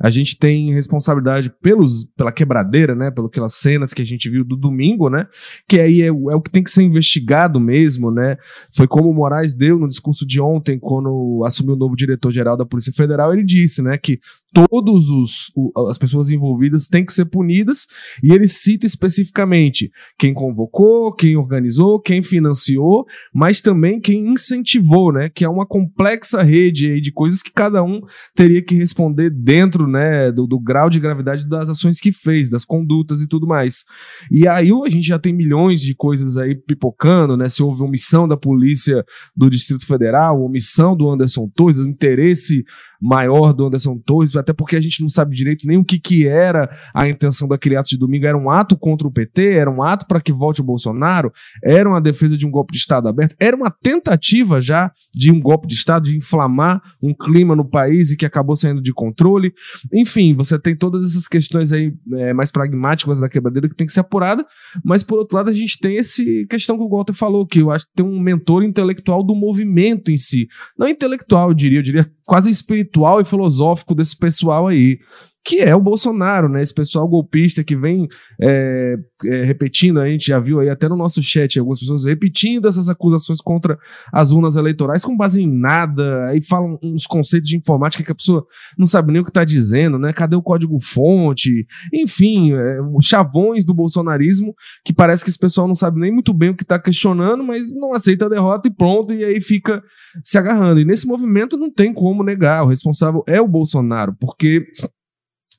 [0.00, 3.12] A gente tem responsabilidade pelos, pela quebradeira, né?
[3.32, 5.26] Pelas cenas que a gente viu do domingo, né?
[5.68, 8.36] Que aí é, é, o que tem que ser investigado mesmo, né?
[8.74, 12.66] Foi como o Moraes deu no discurso de ontem, quando assumiu o novo diretor-geral da
[12.66, 13.96] Polícia Federal, ele disse, né?
[13.96, 14.18] Que
[14.52, 15.52] todos os
[15.88, 17.86] as pessoas envolvidas têm que ser punidas
[18.22, 25.28] e ele cita especificamente quem convocou, quem organizou, quem financiou, mas também quem incentivou, né?
[25.28, 28.00] Que é uma complexa rede aí de coisas que cada um
[28.34, 32.50] teria que responder dentro dentro, né, do, do, grau de gravidade das ações que fez,
[32.50, 33.84] das condutas e tudo mais.
[34.30, 37.48] E aí a gente já tem milhões de coisas aí pipocando, né?
[37.48, 39.04] Se houve omissão da polícia
[39.34, 42.64] do Distrito Federal, omissão do Anderson Torres, interesse
[43.04, 46.26] maior do Anderson Torres, até porque a gente não sabe direito nem o que, que
[46.26, 48.24] era a intenção daquele ato de domingo.
[48.24, 49.52] Era um ato contra o PT?
[49.52, 51.30] Era um ato para que volte o Bolsonaro?
[51.62, 53.36] Era uma defesa de um golpe de Estado aberto?
[53.38, 58.10] Era uma tentativa já de um golpe de Estado, de inflamar um clima no país
[58.10, 59.52] e que acabou saindo de controle?
[59.92, 63.92] Enfim, você tem todas essas questões aí é, mais pragmáticas da quebradeira que tem que
[63.92, 64.46] ser apurada,
[64.82, 67.70] mas por outro lado a gente tem essa questão que o Walter falou, que eu
[67.70, 70.48] acho que tem um mentor intelectual do movimento em si.
[70.78, 74.98] Não intelectual, eu diria, eu diria quase espiritual e filosófico desse pessoal aí
[75.44, 76.62] que é o Bolsonaro, né?
[76.62, 78.08] Esse pessoal golpista que vem
[78.40, 82.66] é, é, repetindo, a gente já viu aí até no nosso chat algumas pessoas repetindo
[82.66, 83.78] essas acusações contra
[84.10, 88.14] as urnas eleitorais com base em nada, aí falam uns conceitos de informática que a
[88.14, 88.46] pessoa
[88.78, 90.14] não sabe nem o que está dizendo, né?
[90.14, 91.66] Cadê o código-fonte?
[91.92, 96.50] Enfim, é, chavões do bolsonarismo que parece que esse pessoal não sabe nem muito bem
[96.50, 99.82] o que está questionando, mas não aceita a derrota e pronto, e aí fica
[100.22, 100.80] se agarrando.
[100.80, 104.64] E nesse movimento não tem como negar, o responsável é o Bolsonaro, porque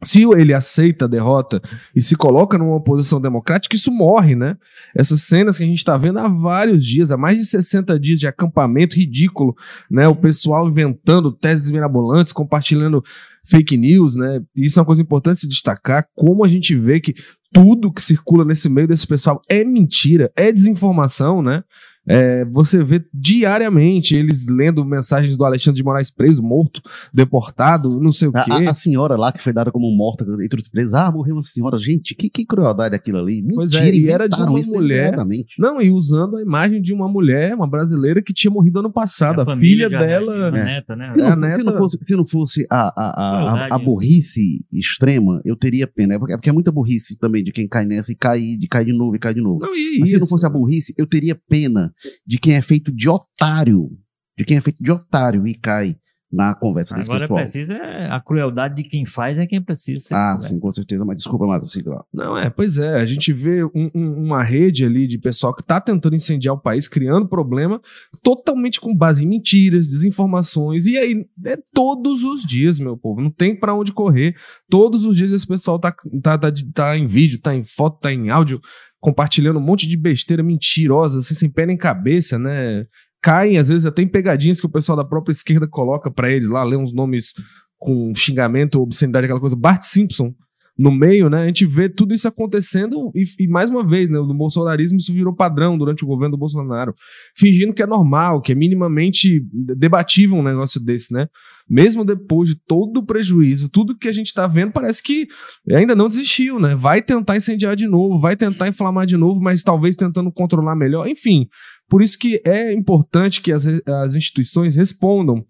[0.06, 1.62] se ele aceita a derrota
[1.96, 4.56] e se coloca numa posição democrática, isso morre, né?
[4.96, 8.20] Essas cenas que a gente está vendo há vários dias, há mais de 60 dias
[8.20, 9.56] de acampamento ridículo,
[9.90, 10.08] né?
[10.08, 13.04] O pessoal inventando teses mirabolantes, compartilhando
[13.44, 14.42] fake news, né?
[14.56, 17.16] E isso é uma coisa importante se destacar, como a gente vê que
[17.52, 21.64] tudo que circula nesse meio desse pessoal é mentira, é desinformação, né?
[22.08, 26.82] É, você vê diariamente eles lendo mensagens do Alexandre de Moraes preso, morto,
[27.14, 28.52] deportado, não sei o quê.
[28.52, 31.44] A, a, senhora lá que foi dada como morta entre os presos, ah, morreu uma
[31.44, 31.78] senhora.
[31.78, 33.42] Gente, que, que crueldade aquilo ali.
[33.42, 35.16] Mentira, pois é, e era de uma mulher.
[35.58, 39.42] Não, e usando a imagem de uma mulher, uma brasileira que tinha morrido ano passado.
[39.42, 40.48] A, a filha dela.
[40.48, 41.08] A neta, né?
[41.08, 41.58] Se não, neta...
[41.58, 46.16] se não fosse, se não fosse a, a, a, a, burrice extrema, eu teria pena.
[46.16, 48.68] É porque, é porque é muita burrice também de quem cai nessa e cai, de
[48.68, 49.60] cai de novo e cai de novo.
[49.60, 50.16] Não, e Mas isso?
[50.16, 51.95] se não fosse a burrice, eu teria pena
[52.26, 53.90] de quem é feito de otário.
[54.38, 55.96] De quem é feito de otário e cai
[56.32, 57.40] na conversa desse Agora pessoal.
[57.40, 61.06] precisa é a crueldade de quem faz é quem precisa ser Ah, sim, com certeza,
[61.06, 62.04] mas desculpa, mas assim, ó.
[62.12, 65.64] Não, é, pois é, a gente vê um- um- uma rede ali de pessoal que
[65.64, 67.80] tá tentando incendiar o país, criando problema,
[68.22, 73.30] totalmente com base em mentiras, desinformações, e aí é todos os dias, meu povo, não
[73.32, 74.36] tem pra onde correr,
[74.70, 78.12] todos os dias esse pessoal tá, tá, tá, tá em vídeo, tá em foto, tá
[78.12, 78.60] em áudio,
[79.06, 82.88] compartilhando um monte de besteira mentirosa, assim, sem pé nem cabeça, né?
[83.22, 86.50] Caem, às vezes, até em pegadinhas que o pessoal da própria esquerda coloca pra eles
[86.50, 87.32] lá, lê uns nomes
[87.78, 89.56] com xingamento, obscenidade, aquela coisa.
[89.56, 90.34] Bart Simpson,
[90.78, 91.44] no meio, né?
[91.44, 94.18] A gente vê tudo isso acontecendo e, e mais uma vez, né?
[94.18, 96.94] No bolsonarismo isso virou padrão durante o governo do Bolsonaro,
[97.36, 101.28] fingindo que é normal, que é minimamente debatível um negócio desse, né?
[101.68, 105.28] Mesmo depois de todo o prejuízo, tudo que a gente tá vendo parece que
[105.72, 106.76] ainda não desistiu, né?
[106.76, 111.08] Vai tentar incendiar de novo, vai tentar inflamar de novo, mas talvez tentando controlar melhor.
[111.08, 111.48] Enfim,
[111.90, 115.46] por isso que é importante que as, as instituições respondam.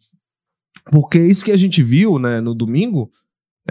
[0.92, 3.10] Porque isso que a gente viu né, no domingo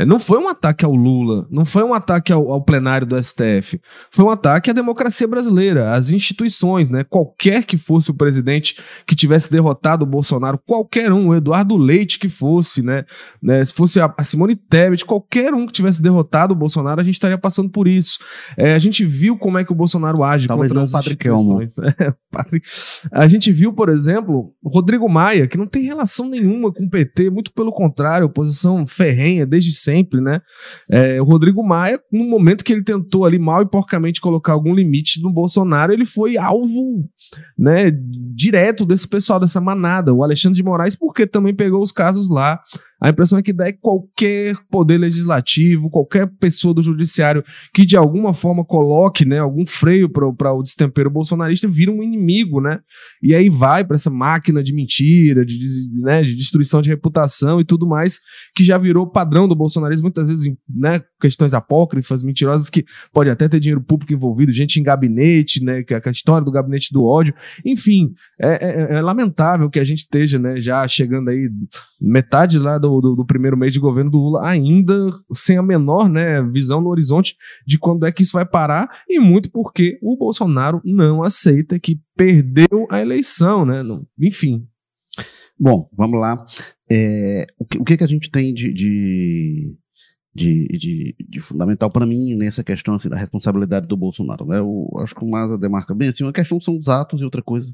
[0.07, 3.81] não foi um ataque ao Lula, não foi um ataque ao, ao plenário do STF,
[4.11, 7.05] foi um ataque à democracia brasileira, às instituições, né?
[7.05, 8.77] Qualquer que fosse o presidente
[9.07, 13.05] que tivesse derrotado o Bolsonaro, qualquer um, o Eduardo Leite que fosse, né?
[13.43, 17.05] né, se fosse a, a Simone Tebet, qualquer um que tivesse derrotado o Bolsonaro, a
[17.05, 18.19] gente estaria passando por isso.
[18.57, 20.99] É, a gente viu como é que o Bolsonaro age Talvez contra não as o
[20.99, 21.75] instituições.
[22.01, 22.63] É, Padre-
[23.13, 26.91] A gente viu, por exemplo, o Rodrigo Maia, que não tem relação nenhuma com o
[26.91, 30.41] PT, muito pelo contrário, oposição ferrenha desde sempre, né?
[30.91, 34.75] É, o Rodrigo Maia, no momento que ele tentou ali mal e porcamente colocar algum
[34.75, 37.09] limite no Bolsonaro, ele foi alvo,
[37.59, 37.91] né,
[38.35, 40.13] direto desse pessoal, dessa manada.
[40.13, 42.61] O Alexandre de Moraes, porque também pegou os casos lá.
[43.05, 48.33] A impressão é que daí qualquer poder legislativo, qualquer pessoa do judiciário que de alguma
[48.33, 52.81] forma coloque, né, algum freio para o destempero bolsonarista vira um inimigo, né?
[53.23, 55.59] E aí vai para essa máquina de mentira, de,
[56.01, 58.21] né, de destruição de reputação e tudo mais,
[58.57, 63.47] que já virou padrão do bolsonarismo, muitas vezes, né, questões apócrifas, mentirosas, que pode até
[63.51, 67.05] ter dinheiro público envolvido, gente em gabinete, né, que é a história do gabinete do
[67.05, 67.35] ódio.
[67.67, 68.49] Enfim, é,
[68.95, 71.51] é- é lamentável que a gente esteja, né, já chegando aí
[72.01, 74.95] metade lá do, do, do primeiro mês de governo do Lula, ainda
[75.33, 79.19] sem a menor né, visão no horizonte de quando é que isso vai parar, e
[79.19, 83.83] muito porque o Bolsonaro não aceita que perdeu a eleição, né?
[84.21, 84.67] Enfim.
[85.59, 86.45] Bom, vamos lá.
[86.91, 89.77] É, o, que, o que que a gente tem de, de,
[90.35, 94.45] de, de- de fundamental para mim nessa questão assim, da responsabilidade do Bolsonaro?
[94.47, 94.59] Né?
[94.59, 97.41] Eu acho que o Maza demarca bem assim, uma questão são os atos e outra
[97.43, 97.73] coisa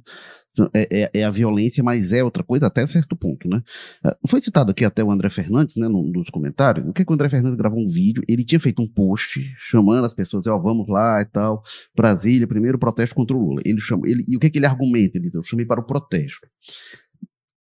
[0.74, 3.48] é, é- é a violência, mas é outra coisa até certo ponto.
[3.48, 3.62] Né?
[4.04, 7.10] É, Foi citado aqui até o André Fernandes, né, num dos comentários, o que, que
[7.10, 10.58] o André Fernandes gravou um vídeo, ele tinha feito um post chamando as pessoas, ó,
[10.58, 11.62] vamos lá e tal,
[11.96, 13.62] Brasília, primeiro protesto contra o Lula.
[13.64, 15.16] Ele chamou, ele, e o que, que ele argumenta?
[15.16, 16.46] Ele diz, eu chamei para o protesto.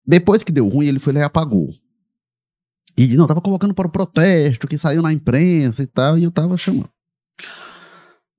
[0.08, 1.70] Depois que deu ruim, ele foi lá e apagou.
[2.98, 6.32] E não, tava colocando para o protesto, que saiu na imprensa e tal, e eu
[6.32, 6.90] tava chamando.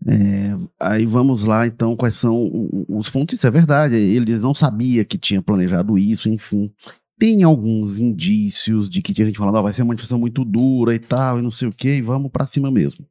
[0.07, 3.37] É, aí vamos lá, então, quais são os pontos.
[3.37, 6.73] Isso é verdade, ele não sabia que tinha planejado isso, enfim.
[7.19, 10.95] Tem alguns indícios de que tinha gente falando, ó, vai ser uma manifestação muito dura
[10.95, 13.07] e tal, e não sei o que, e vamos pra cima mesmo.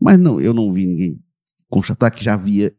[0.00, 1.20] Mas não, eu não vi ninguém
[1.68, 2.74] constatar que já havia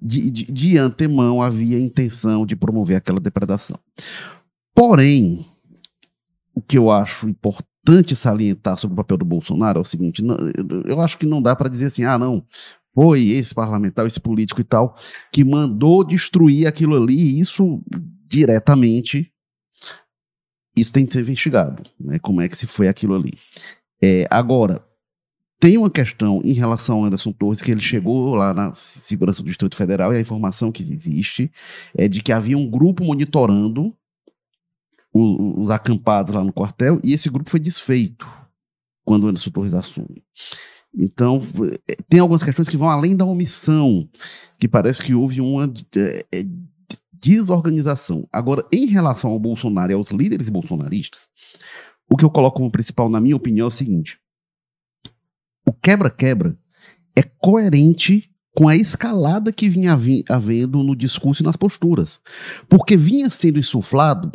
[0.00, 3.78] de, de, de antemão havia intenção de promover aquela depredação.
[4.74, 5.46] Porém,
[6.54, 10.36] o que eu acho importante salientar sobre o papel do Bolsonaro é o seguinte: não-
[10.86, 12.44] eu- acho que não dá para dizer assim, ah, não,
[12.94, 14.96] foi esse parlamentar, esse político e tal,
[15.32, 17.82] que mandou destruir aquilo ali, e isso
[18.28, 19.28] diretamente.
[20.74, 22.18] Isso tem que ser investigado, né?
[22.18, 23.32] Como é que se foi aquilo ali.
[24.02, 24.82] É, agora,
[25.60, 29.46] tem uma questão em relação ao Anderson Torres, que ele chegou lá na segurança do
[29.48, 31.52] Distrito Federal e a informação que existe
[31.94, 33.94] é de que havia um grupo monitorando
[35.12, 38.26] os acampados lá no quartel e esse grupo foi desfeito
[39.04, 40.24] quando o Anderson Torres assume.
[40.94, 41.40] Então,
[41.88, 44.08] eh, tem algumas questões que vão além da omissão,
[44.58, 46.46] que parece que houve uma eh, eh,
[47.12, 48.28] desorganização.
[48.32, 51.28] Agora, em relação ao Bolsonaro e aos líderes bolsonaristas,
[52.10, 54.18] o que eu coloco como principal, na minha opinião, é o seguinte:
[55.66, 56.56] o quebra-quebra
[57.16, 59.96] é coerente com a escalada que vinha
[60.28, 62.20] havendo no discurso e nas posturas.
[62.68, 64.30] Porque vinha sendo insuflado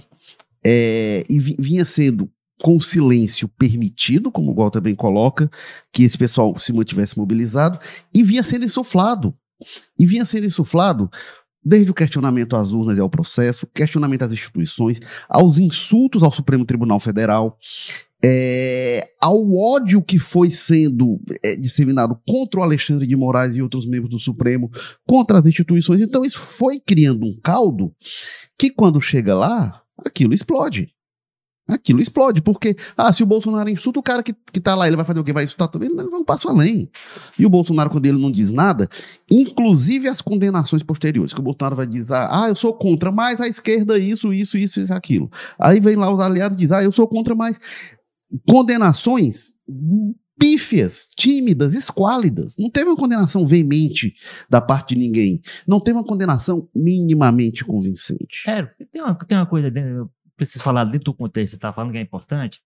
[0.70, 2.30] é, e vi- vinha sendo
[2.62, 5.50] com silêncio permitido, como o Walter bem coloca,
[5.94, 7.80] que esse pessoal se mantivesse mobilizado,
[8.14, 9.34] e vinha sendo insuflado.
[9.98, 11.10] E vinha sendo insuflado
[11.64, 15.00] desde o questionamento às urnas e ao processo, questionamento às instituições,
[15.30, 17.58] aos insultos ao Supremo Tribunal Federal,
[18.24, 23.88] é, ao ódio que foi sendo é, disseminado contra o Alexandre de Moraes e outros
[23.88, 24.70] membros do Supremo,
[25.08, 26.02] contra as instituições.
[26.02, 27.94] Então, isso foi criando um caldo
[28.60, 30.94] que, quando chega lá, aquilo explode.
[31.68, 34.96] Aquilo explode, porque, ah, se o Bolsonaro insulta o cara que, que tá lá, ele
[34.96, 35.34] vai fazer o quê?
[35.34, 35.90] Vai insultar também?
[35.90, 36.90] Ele vai um passo além.
[37.38, 38.90] E o Bolsonaro, quando ele não diz nada,
[39.30, 43.48] inclusive as condenações posteriores, que o Bolsonaro vai dizer, ah, eu sou contra, mas a
[43.48, 45.30] esquerda isso, isso, isso aquilo.
[45.60, 47.60] Aí vem lá os aliados e diz, ah, eu sou contra, mas
[48.48, 49.52] condenações
[50.38, 52.56] pífias, tímidas, esquálidas.
[52.58, 54.14] Não teve uma condenação veemente
[54.50, 55.42] da parte de ninguém.
[55.68, 58.48] Não teve uma condenação minimamente convincente.
[58.48, 61.92] É, tem uma, tem uma coisa eu preciso falar dentro do contexto, você está falando
[61.92, 62.62] que é importante.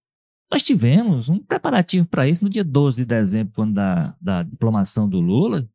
[0.51, 5.07] Nós tivemos um preparativo para isso no dia 12 de dezembro, quando da, da diplomação
[5.07, 5.67] do Lula.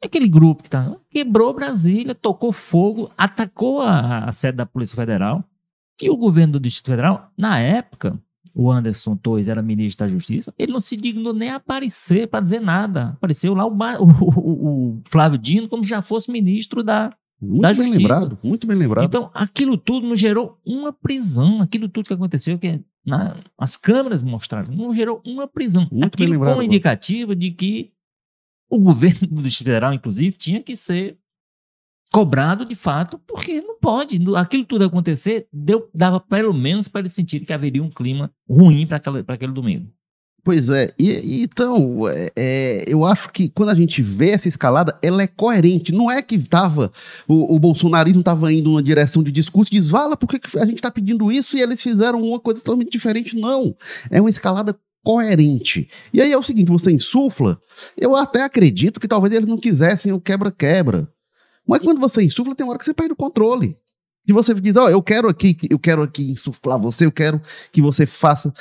[0.00, 5.42] Aquele grupo que tá, quebrou Brasília, tocou fogo, atacou a, a sede da Polícia Federal.
[6.00, 8.20] E o governo do Distrito Federal, na época,
[8.54, 12.60] o Anderson Torres era ministro da Justiça, ele não se dignou nem aparecer para dizer
[12.60, 13.08] nada.
[13.10, 17.76] Apareceu lá o, o- o- Flávio Dino como já fosse ministro da, Muito Da bem
[17.76, 17.98] justiça.
[17.98, 19.04] lembrado, muito bem lembrado.
[19.06, 21.60] então, aquilo tudo não gerou uma prisão.
[21.60, 25.82] Aquilo tudo que aconteceu, que na- as câmeras mostraram, não gerou uma prisão.
[25.90, 26.66] Muito bem aquilo lembrado, foi uma Walter.
[26.74, 27.90] indicativa de que
[28.70, 31.18] o governo do Distrito Federal, inclusive, tinha que ser
[32.14, 34.20] cobrado de fato, porque não pode.
[34.36, 38.86] Aquilo tudo acontecer, deu, dava pelo menos para eles sentirem que haveria um clima ruim
[38.86, 38.98] para
[39.34, 39.88] aquele domingo.
[40.44, 44.46] Pois é, e, e então, é, é, eu acho que quando a gente vê essa
[44.46, 45.90] escalada, ela é coerente.
[45.90, 46.92] Não é que tava,
[47.26, 50.76] o, o bolsonarismo estava indo numa direção de discurso, diz, vala, por que a gente
[50.76, 53.34] está pedindo isso e eles fizeram uma coisa totalmente diferente?
[53.34, 53.74] Não,
[54.08, 55.88] é uma escalada coerente.
[56.12, 57.58] E aí é o seguinte, você insufla,
[57.96, 61.08] eu até acredito que talvez eles não quisessem o quebra-quebra.
[61.66, 63.76] Mas quando você insufla, tem uma hora que você perde o controle.
[64.26, 67.80] E você diz, ó, eu quero aqui, eu quero aqui insuflar você, eu quero que
[67.82, 68.52] você faça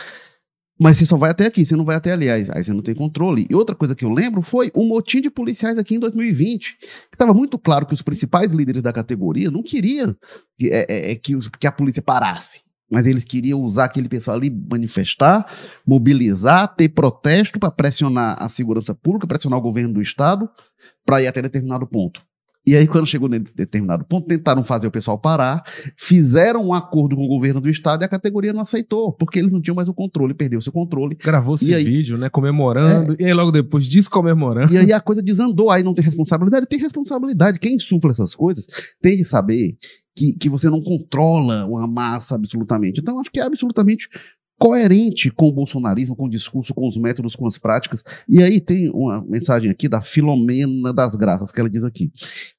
[0.80, 2.30] mas você só vai até aqui, você não vai até ali.
[2.30, 3.48] Aí, aí você não tem controle.
[3.50, 6.78] E outra coisa que eu lembro foi um motim de policiais aqui em 2020.
[6.80, 10.16] Que estava muito claro que os principais líderes da categoria não queriam
[10.58, 12.64] que, é, é, é, que, os- que a polícia parasse.
[12.92, 15.48] Mas eles queriam usar aquele pessoal ali, manifestar,
[15.88, 20.50] mobilizar, ter protesto para pressionar a segurança pública, pressionar o governo do estado,
[21.06, 22.22] para ir até determinado ponto.
[22.66, 25.64] E aí, quando chegou nesse determinado ponto, tentaram fazer o pessoal parar,
[25.98, 29.52] fizeram um acordo com o governo do estado e a categoria não aceitou, porque eles
[29.52, 31.16] não tinham mais o controle, perdeu seu controle.
[31.16, 32.30] Gravou esse vídeo, né?
[32.30, 33.16] Comemorando.
[33.20, 34.74] E aí logo depois descomemorando.
[34.74, 36.66] E aí a coisa desandou, aí não tem responsabilidade.
[36.66, 37.60] Tem responsabilidade.
[37.60, 38.66] Quem insufla essas coisas
[39.02, 39.76] tem de saber
[40.16, 43.02] que, que você não controla uma massa absolutamente.
[43.02, 44.08] Então, acho que é absolutamente
[44.64, 48.02] coerente com o bolsonarismo, com o discurso, com os métodos, com as práticas.
[48.30, 52.12] E aí tem uma mensagem aqui da Filomena das Graças, que ela diz aqui.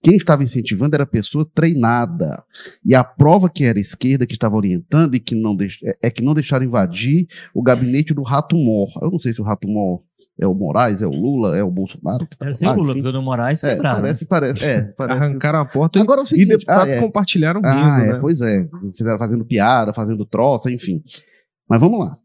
[0.02, 2.42] Quem estava incentivando era pessoa treinada.
[2.84, 5.78] E a prova que era a esquerda que estava orientando e que não deix...
[5.82, 8.88] é- é que não deixaram invadir o gabinete do Rato Mor.
[9.00, 10.02] Eu não sei se o Rato Mor
[10.38, 12.26] é o Moraes, é o Lula, é o Bolsonaro.
[12.26, 13.96] que tá Deve ser lá, o Lula, porque o do Moraes É, quebraram.
[13.98, 14.02] né?
[14.02, 15.22] parece, parece, é, parece.
[15.22, 17.00] Arrancaram a porta Agora é o e seguinte, deputados ah, é.
[17.00, 18.18] compartilharam rindo, Ah, é, né?
[18.20, 18.68] pois é.
[18.94, 21.02] Fizeram fazendo piada, fazendo troça, enfim.
[21.68, 22.16] Mas vamos lá.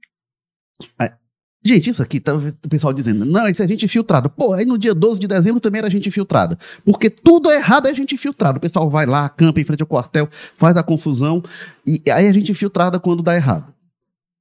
[1.02, 1.14] É,
[1.62, 4.30] Gente, isso aqui, tá o pessoal dizendo, não, isso é gente infiltrada.
[4.30, 6.58] Pô, aí no dia 12 de dezembro também era gente infiltrada.
[6.86, 8.58] Porque tudo errado é gente infiltrada.
[8.58, 11.44] O pessoal vai lá, acampa em frente ao quartel, faz a confusão,
[11.86, 13.74] e aí é gente infiltrada quando dá errado.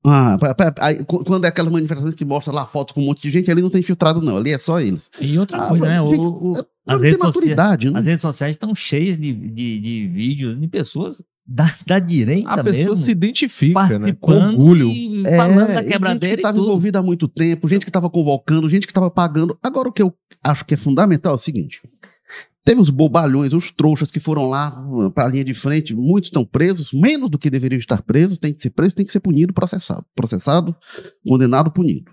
[0.06, 0.38] Ah,
[0.80, 3.50] aí, qu- quando é aquelas manifestações que mostra lá fotos com um monte de gente,
[3.50, 4.37] ali não tem infiltrado, não.
[4.37, 5.11] Ali é só eles.
[5.20, 5.98] E outra Ah, coisa, né?
[5.98, 7.98] gente, o, o- é- as, Não tem redes sociais, né?
[7.98, 12.62] as redes sociais estão cheias de, de, de vídeos de pessoas da, da direita A
[12.62, 14.14] pessoa mesmo, se identifica, né?
[14.20, 14.90] Com orgulho.
[14.90, 17.88] e É, falando da e gente que quebradeira estava envolvida há muito tempo, gente que
[17.88, 19.58] estava convocando, gente que estava pagando.
[19.62, 21.80] Agora, o que eu acho que é fundamental é o seguinte:
[22.62, 24.70] teve os bobalhões, os trouxas que foram lá
[25.14, 28.52] para a linha de frente, muitos estão presos, menos do que deveriam estar presos, tem
[28.52, 30.04] que ser preso, tem que ser punido, processado.
[30.14, 30.76] Processado,
[31.26, 32.12] condenado, punido.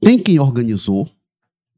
[0.00, 1.10] Tem quem organizou,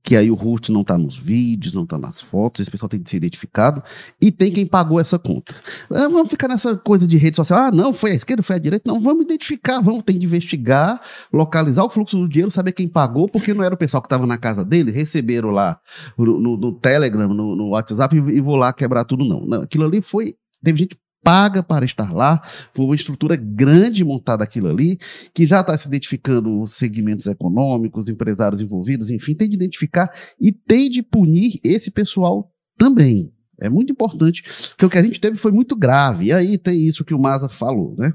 [0.02, 3.00] que aí o Ruth não está nos vídeos, não está nas fotos, esse pessoal tem
[3.00, 3.82] que ser identificado,
[4.20, 5.54] e tem quem pagou essa conta.
[5.90, 7.58] Ah, Vamos ficar nessa coisa de rede social.
[7.58, 8.90] Ah, não, foi a esquerda, foi a direita.
[8.90, 11.00] Não, vamos identificar, vamos ter de investigar,
[11.32, 14.26] localizar o fluxo do dinheiro, saber quem pagou, porque não era o pessoal que estava
[14.26, 15.78] na casa dele, receberam lá
[16.16, 19.44] no, no- no Telegram, no, no WhatsApp e, e vou lá quebrar tudo, não.
[19.46, 19.62] não.
[19.62, 20.34] Aquilo ali foi.
[20.64, 22.42] Teve gente paga para estar lá.
[22.72, 24.98] Foi uma estrutura grande montada aquilo ali,
[25.34, 30.10] que já está se identificando os segmentos econômicos, empresários envolvidos, enfim, tem de identificar
[30.40, 33.32] e tem de punir esse pessoal também.
[33.60, 36.26] É muito importante, porque o que a gente teve foi muito grave.
[36.26, 38.14] E aí tem isso que o Maza falou, né?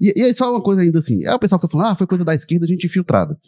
[0.00, 2.06] E, e aí só uma coisa ainda assim, é o pessoal que fala, ah, foi
[2.06, 3.38] coisa da esquerda, a gente infiltrada.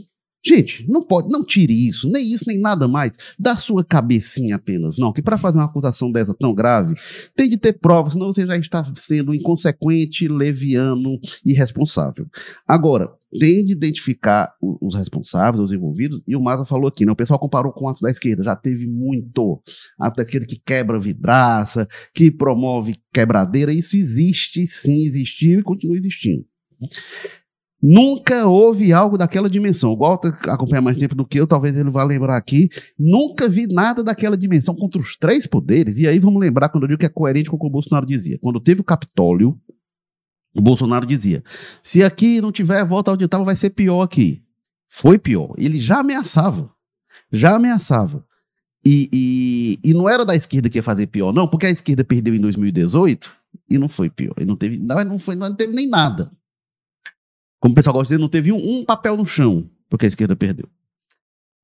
[0.44, 4.96] Gente, não pode, não tire isso, nem isso, nem nada mais da sua cabecinha apenas,
[4.96, 5.12] não.
[5.12, 6.94] Que para fazer uma acusação dessa tão grave,
[7.34, 12.26] tem de ter provas, senão você já está sendo inconsequente, leviano irresponsável.
[12.66, 17.12] Agora, tem de identificar os responsáveis, os envolvidos, e o Maza falou aqui, né?
[17.12, 19.60] O pessoal comparou com atos da esquerda, já teve muito.
[20.00, 25.96] Ato da esquerda que quebra vidraça, que promove quebradeira, isso existe, sim, existiu e continua
[25.96, 26.44] existindo.
[27.80, 29.92] Nunca houve algo daquela dimensão.
[29.92, 32.68] O Walter acompanha mais tempo do que eu, talvez ele vá lembrar aqui.
[32.98, 35.98] Nunca vi nada daquela dimensão contra os três poderes.
[35.98, 38.04] E aí vamos lembrar quando eu digo que é coerente com o que o Bolsonaro
[38.04, 38.38] dizia.
[38.40, 39.56] Quando teve o Capitólio,
[40.54, 41.42] o Bolsonaro dizia:
[41.82, 44.42] se aqui não tiver volta onde estava, vai ser pior aqui.
[44.88, 45.54] Foi pior.
[45.56, 46.70] Ele já ameaçava.
[47.30, 48.24] Já ameaçava.
[48.84, 52.04] E, e, e não era da esquerda que ia fazer pior, não, porque a esquerda
[52.04, 53.30] perdeu em 2018
[53.68, 54.34] e não foi pior.
[54.38, 56.30] E não teve, não, não, foi, não teve nem nada.
[57.60, 60.08] Como o pessoal gosta de dizer, não teve um, um papel no chão, porque a
[60.08, 60.68] esquerda perdeu.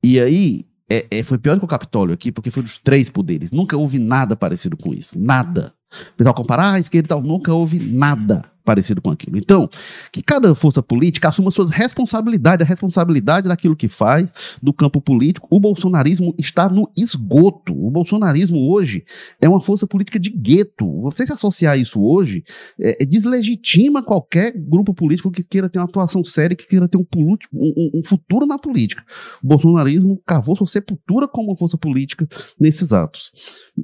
[0.02, 3.50] E aí, é, é, foi pior que o Capitólio aqui, porque foi dos três poderes.
[3.50, 5.18] Nunca houve nada parecido com isso.
[5.18, 5.74] Nada.
[6.12, 9.36] O pessoal comparar ah, a esquerda e tal, nunca houve nada parecido com aquilo.
[9.36, 9.68] Então,
[10.10, 14.30] que cada força política assuma suas responsabilidades, a responsabilidade daquilo que faz,
[14.62, 15.46] do campo político.
[15.50, 17.74] O bolsonarismo está no esgoto.
[17.74, 19.04] O bolsonarismo hoje
[19.40, 21.02] é uma força política de gueto.
[21.02, 22.42] Você se associar isso hoje
[22.80, 26.96] é, é deslegitima qualquer grupo político que queira ter uma atuação séria, que queira ter
[26.96, 27.06] um,
[27.52, 29.04] um, um futuro na política.
[29.42, 32.26] O bolsonarismo cavou sua sepultura como força política
[32.58, 33.30] nesses atos.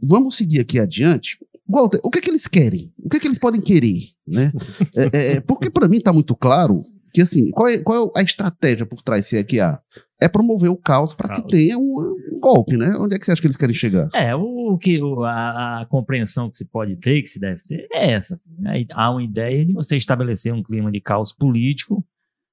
[0.02, 1.38] Vamos seguir aqui adiante.
[1.70, 2.92] Walter, o que, é que eles querem?
[2.98, 4.00] O que, é que eles podem querer?
[4.26, 4.52] Né?
[4.96, 8.20] É, é, é porque para mim está muito claro que assim, qual é, qual é
[8.20, 9.80] a estratégia por trás se é que há?
[10.20, 12.94] É promover o caos para que tenha um, um, golpe, né?
[12.98, 14.08] Onde é que você acha que eles querem chegar?
[14.14, 18.12] É, o que a, a, compreensão que se pode ter, que se deve ter, é
[18.12, 18.38] essa.
[18.58, 18.84] Né?
[18.92, 22.04] Há uma ideia de você estabelecer um clima de caos político,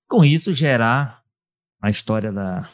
[0.07, 1.21] com isso gerar
[1.81, 2.69] a história da.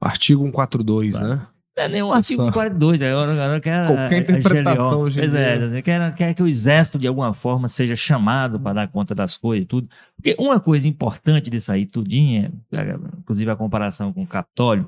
[0.00, 1.36] Artigo 142, claro.
[1.36, 1.46] né?
[1.74, 2.52] É nem o artigo Só.
[2.52, 7.08] 42, agora, agora quer Qualquer interpretação hoje pois é, quer, quer que o exército de
[7.08, 9.88] alguma forma seja chamado para dar conta das coisas e tudo.
[10.16, 14.86] Porque uma coisa importante disso aí tudinho, é, inclusive a comparação com o Capitólio,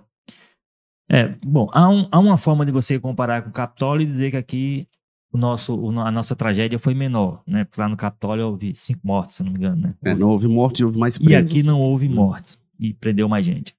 [1.10, 4.30] é, bom, há, um, há uma forma de você comparar com o Capitólio e dizer
[4.30, 4.88] que aqui
[5.32, 7.64] o nosso, a nossa tragédia foi menor, né?
[7.64, 9.88] Porque lá no Capitólio houve cinco mortes, se não me engano, né?
[10.04, 11.32] É, não houve mortes, houve mais presos.
[11.32, 13.74] E aqui não houve mortes e prendeu mais gente.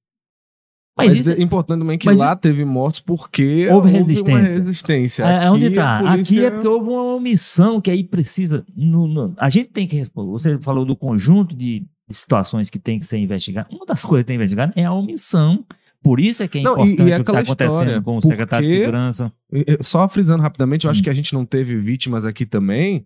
[0.98, 4.54] Mas, mas isso, é importante também que lá teve mortos porque houve, resistência.
[4.54, 5.24] resistência.
[5.24, 6.00] É, onde tá?
[6.00, 6.22] Polícia...
[6.22, 8.66] Aqui é porque houve uma omissão que aí precisa.
[8.74, 10.32] No, no, a gente tem que responder.
[10.32, 13.72] Você falou do conjunto de, situações que tem que ser investigadas.
[13.74, 15.66] Uma das coisas que tem que ser investigada é a omissão.
[16.04, 18.22] Por isso é que é não, importante e, e o que está acontecendo com o
[18.22, 19.34] secretário de Segurança.
[19.82, 21.04] Só frisando rapidamente, eu acho hum.
[21.04, 23.06] que a gente não teve vítimas aqui também,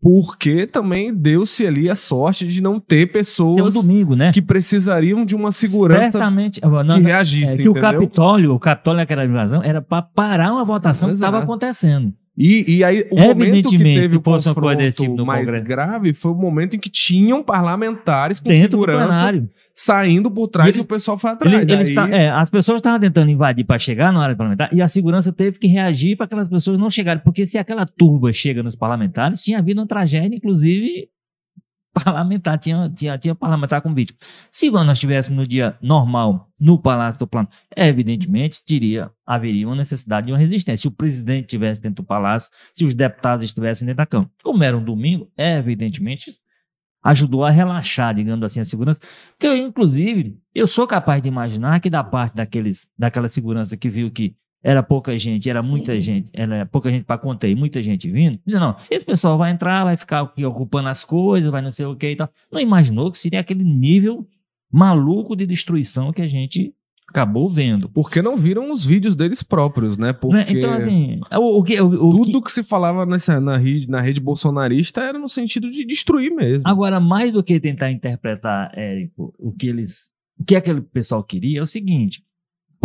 [0.00, 4.32] porque também deu-se ali a sorte de não ter pessoas um domingo, né?
[4.32, 7.54] que precisariam de uma segurança Certamente, não, que reagisse.
[7.54, 11.38] É, que o Capitólio, o Capitólio naquela invasão, era para parar uma votação que estava
[11.38, 12.12] acontecendo.
[12.36, 15.64] E, e aí, o momento que teve o confronto tipo mais Congresso.
[15.64, 20.78] grave foi o momento em que tinham parlamentares com Dentro segurança saindo por trás eles,
[20.78, 21.62] e o pessoal foi atrás.
[21.62, 21.94] Ele, aí...
[21.94, 25.32] tá, é, as pessoas estavam tentando invadir para chegar na área parlamentar e a segurança
[25.32, 27.22] teve que reagir para aquelas pessoas não chegarem.
[27.22, 31.08] Porque se aquela turba chega nos parlamentares, tinha havido uma tragédia, inclusive
[31.96, 34.18] parlamentar, tinha, tinha, tinha parlamentar com vítima.
[34.50, 40.26] Se nós estivéssemos no dia normal no Palácio do Plano, evidentemente teria, haveria uma necessidade
[40.26, 40.82] de uma resistência.
[40.82, 44.30] Se o presidente estivesse dentro do Palácio, se os deputados estivessem dentro da Câmara.
[44.42, 46.38] Como era um domingo, evidentemente
[47.02, 49.00] ajudou a relaxar, digamos assim, a segurança.
[49.30, 54.10] Porque, inclusive, eu sou capaz de imaginar que da parte daqueles, daquela segurança que viu
[54.10, 54.36] que
[54.66, 56.00] era pouca gente, era muita uhum.
[56.00, 58.40] gente, era pouca gente para conter, muita gente vindo.
[58.44, 61.94] Dizia, não, esse pessoal vai entrar, vai ficar ocupando as coisas, vai não sei o
[61.94, 62.28] que e tal.
[62.50, 64.26] Não imaginou que seria aquele nível
[64.68, 66.74] maluco de destruição que a gente
[67.08, 67.88] acabou vendo.
[67.88, 70.12] Porque não viram os vídeos deles próprios, né?
[70.12, 72.46] Porque então, assim, o, o, o, o tudo que...
[72.46, 72.52] que...
[72.52, 76.68] se falava nessa, na, rede, na rede bolsonarista era no sentido de destruir mesmo.
[76.68, 80.10] Agora, mais do que tentar interpretar, Érico, o que eles.
[80.36, 82.26] O que aquele pessoal queria é o seguinte: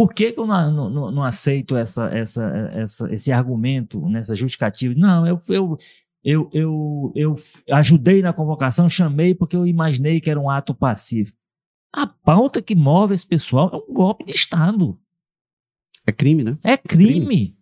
[0.01, 2.43] por que, que eu não, não, não, aceito essa, essa,
[2.73, 4.95] essa, esse argumento, nessa justificativa?
[4.97, 5.77] Não, eu, eu,
[6.23, 7.35] eu, eu, eu
[7.75, 11.37] ajudei na convocação, chamei porque eu imaginei que era um ato pacífico.
[11.93, 14.99] A pauta que move esse pessoal é um golpe de Estado.
[16.07, 16.57] É crime, né?
[16.63, 17.55] É crime.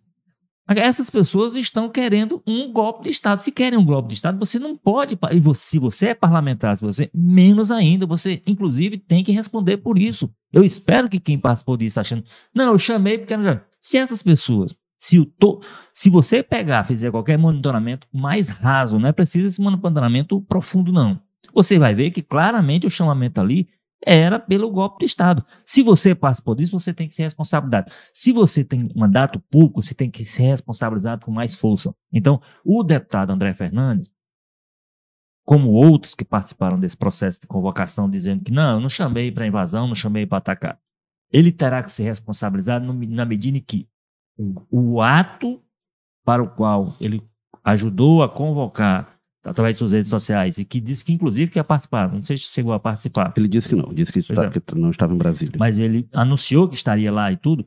[0.66, 3.42] Essas pessoas estão querendo um golpe de Estado.
[3.42, 5.18] Se querem um golpe de Estado, você não pode.
[5.30, 9.76] E você, se você é parlamentar, se você, menos ainda, você, inclusive, tem que responder
[9.76, 10.32] por isso.
[10.52, 12.24] Eu espero que quem participou disso achando.
[12.54, 13.34] Não, eu chamei porque.
[13.80, 14.74] Se essas pessoas.
[14.98, 15.62] Se, o to,
[15.94, 21.18] se você pegar, fizer qualquer monitoramento mais raso, não é preciso esse monitoramento profundo, não.
[21.54, 23.66] Você vai ver que claramente o chamamento ali
[24.04, 25.44] era pelo golpe de Estado.
[25.64, 27.90] Se você participou disso, você tem que ser responsabilizado.
[28.12, 31.94] Se você tem mandato público, você tem que ser responsabilizado com mais força.
[32.12, 34.10] Então, o deputado André Fernandes,
[35.44, 39.46] como outros que participaram desse processo de convocação, dizendo que não, eu não chamei para
[39.46, 40.78] invasão, não chamei para atacar,
[41.32, 43.88] ele terá que ser responsabilizado no, na medida em que
[44.70, 45.60] o, ato
[46.24, 47.22] para o qual ele
[47.64, 52.12] ajudou a convocar através de suas redes sociais e que disse que inclusive quer participar.
[52.12, 53.32] Não sei se chegou a participar.
[53.36, 54.50] Ele disse que não, disse que, está, é.
[54.50, 55.54] que não estava em Brasília.
[55.58, 57.66] Mas ele anunciou que estaria lá e tudo.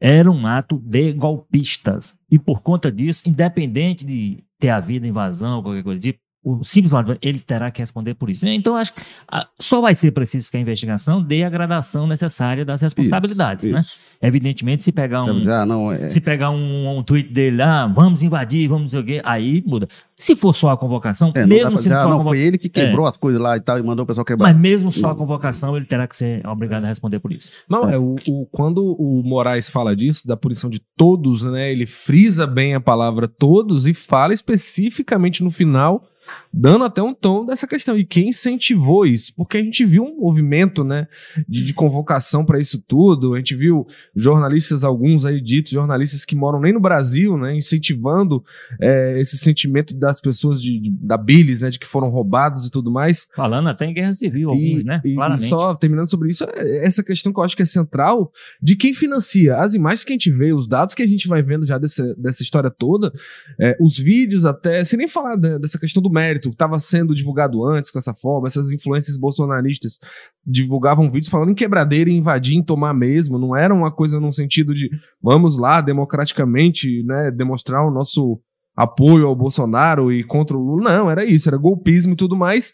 [0.00, 2.14] Era um ato de golpistas.
[2.30, 7.38] E por conta disso, independente de ter havido invasão, qualquer coisa tipo, o simples ele
[7.38, 8.46] terá que responder por isso.
[8.48, 12.64] Então, acho que ah, só vai ser preciso que a investigação dê a gradação necessária
[12.64, 13.80] das responsabilidades, isso, né?
[13.82, 13.96] Isso.
[14.22, 16.08] Evidentemente, se pegar um, ah, não, é...
[16.08, 19.62] se pegar um, um tweet dele, ah, vamos invadir, vamos não sei o quê, aí
[19.66, 19.86] muda.
[20.16, 22.70] Se for só a convocação, é, mesmo se não for ah, não, foi ele que
[22.70, 23.10] quebrou é.
[23.10, 24.48] as coisas lá e tal e mandou o pessoal quebrar.
[24.48, 27.50] Mas mesmo só a convocação, ele terá que ser obrigado a responder por isso.
[27.68, 31.70] Não, é o, o, quando o Moraes fala disso, da punição de todos, né?
[31.70, 36.06] Ele frisa bem a palavra todos e fala especificamente no final
[36.52, 37.98] dando até um tom dessa questão.
[37.98, 39.32] E quem incentivou isso?
[39.36, 41.06] Porque a gente viu um movimento né,
[41.48, 46.34] de, de convocação para isso tudo, a gente viu jornalistas, alguns aí ditos, jornalistas que
[46.34, 48.44] moram nem no Brasil, né, incentivando
[48.80, 52.70] é, esse sentimento das pessoas de, de, da Bilis, né, de que foram roubados e
[52.70, 53.28] tudo mais.
[53.34, 55.00] Falando até em guerra civil, alguns, e, né?
[55.04, 55.46] E, Claramente.
[55.46, 58.76] E só terminando sobre isso, é essa questão que eu acho que é central de
[58.76, 59.56] quem financia.
[59.56, 62.14] As imagens que a gente vê, os dados que a gente vai vendo já dessa,
[62.16, 63.12] dessa história toda,
[63.58, 67.90] é, os vídeos até, sem nem falar dessa questão do mérito, estava sendo divulgado antes
[67.90, 69.98] com essa forma, essas influências bolsonaristas
[70.46, 74.74] divulgavam vídeos falando em quebradeira, invadir, em tomar mesmo, não era uma coisa no sentido
[74.74, 74.90] de
[75.22, 78.40] vamos lá democraticamente, né, demonstrar o nosso
[78.76, 82.72] apoio ao Bolsonaro e contra o Lula, não, era isso, era golpismo e tudo mais.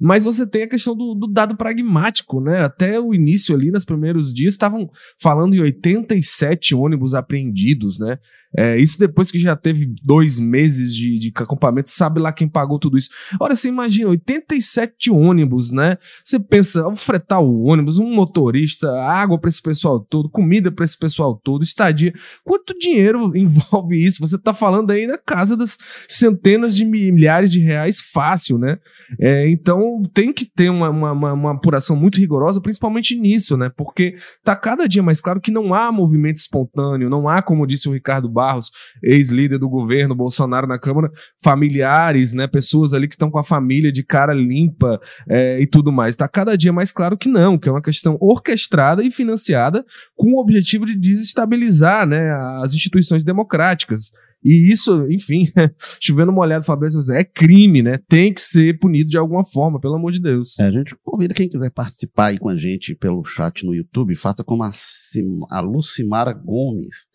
[0.00, 2.62] Mas você tem a questão do, do, dado pragmático, né?
[2.62, 4.88] Até o início ali, nos primeiros dias, estavam
[5.20, 8.18] falando em 87 ônibus apreendidos, né?
[8.56, 12.78] É, isso depois que já teve dois meses de, de acampamento, sabe lá quem pagou
[12.78, 13.10] tudo isso.
[13.38, 15.98] Ora, você imagina, 87 ônibus, né?
[16.24, 20.84] Você pensa, ao fretar o ônibus, um motorista, água para esse pessoal todo, comida para
[20.84, 22.12] esse pessoal todo, estadia.
[22.42, 24.20] Quanto dinheiro envolve isso?
[24.20, 25.76] Você tá falando aí na casa das
[26.08, 28.78] centenas de milhares de reais fácil, né?
[29.20, 33.70] É, então tem que ter uma, uma, uma, apuração muito rigorosa, principalmente nisso, né?
[33.76, 37.88] Porque tá cada dia mais claro que não há movimento espontâneo, não há, como disse
[37.88, 38.70] o Ricardo Barros,
[39.02, 41.10] ex-líder do governo Bolsonaro na Câmara,
[41.42, 45.90] familiares, né, pessoas ali que estão com a família de cara limpa é, e tudo
[45.90, 46.14] mais.
[46.14, 49.84] Está cada dia mais claro que não, que é uma questão orquestrada e financiada
[50.14, 52.30] com o objetivo de desestabilizar né,
[52.62, 54.12] as instituições democráticas.
[54.42, 55.50] E isso, enfim,
[56.00, 57.98] chovendo molhado, Fabrício, é crime, né?
[58.08, 60.58] Tem que ser punido de alguma forma, pelo amor de Deus.
[60.60, 64.14] É, a gente convida quem quiser participar aí com a gente pelo chat no YouTube,
[64.14, 67.08] faça como a, Sim, a Lucimara Gomes.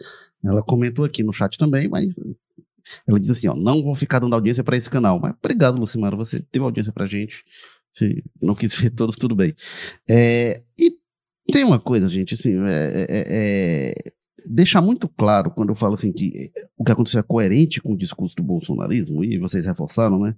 [0.43, 2.15] Ela comentou aqui no chat também, mas
[3.07, 5.19] ela diz assim, ó, não vou ficar dando audiência para esse canal.
[5.19, 7.43] Mas obrigado, Lucimara, você deu audiência pra gente.
[7.93, 9.53] Se não quis ver todos, tudo bem.
[10.09, 10.91] É, e
[11.51, 14.13] tem uma coisa, gente, assim, é, é, é,
[14.45, 17.97] deixar muito claro quando eu falo assim que o que aconteceu é coerente com o
[17.97, 20.35] discurso do bolsonarismo, e vocês reforçaram, né,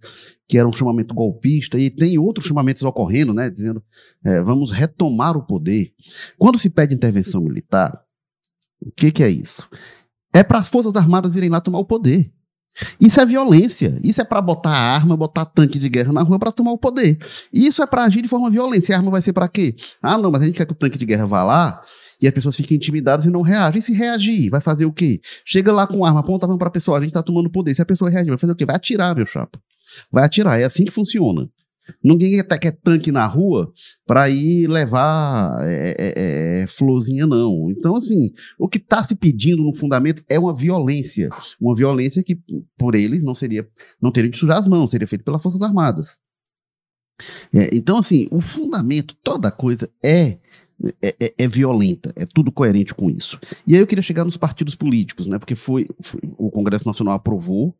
[0.47, 3.83] que era um chamamento golpista, e tem outros chamamentos ocorrendo, né, dizendo
[4.23, 5.93] é, vamos retomar o poder.
[6.37, 8.04] Quando se pede intervenção militar,
[8.81, 9.67] o que, que é isso?
[10.33, 12.31] É para as Forças Armadas irem lá tomar o poder.
[12.99, 13.97] Isso é violência.
[14.03, 17.17] Isso é para botar arma, botar tanque de guerra na rua para tomar o poder.
[17.51, 18.91] Isso é para agir de forma violenta.
[18.91, 19.75] E a arma vai ser para quê?
[20.01, 21.81] Ah, não, mas a gente quer que o tanque de guerra vá lá
[22.21, 23.79] e as pessoas fiquem intimidadas e não reagem.
[23.79, 25.21] E se reagir, vai fazer o quê?
[25.45, 27.73] Chega lá com arma, aponta para a pessoa, a gente está tomando poder.
[27.73, 28.65] Se a pessoa reagir, vai fazer o quê?
[28.65, 29.59] Vai atirar, meu chapa.
[30.11, 30.59] Vai atirar.
[30.59, 31.49] É assim que funciona.
[32.03, 33.71] Ninguém quer, tanque na rua
[34.05, 37.69] para ir levar é, é, é, florzinha, não.
[37.71, 41.29] Então, assim, o que está se pedindo no fundamento é uma violência.
[41.59, 42.39] Uma violência que,
[42.77, 43.67] por eles, não seria,
[44.01, 46.17] não teria de sujar as mãos, seria feito pelas Forças Armadas.
[47.53, 50.37] É, então, assim, o fundamento, toda coisa é
[51.01, 53.39] é, é, é, violenta, é tudo coerente com isso.
[53.65, 55.39] E aí eu queria chegar nos partidos políticos, né?
[55.39, 57.73] Porque foi, foi o Congresso Nacional aprovou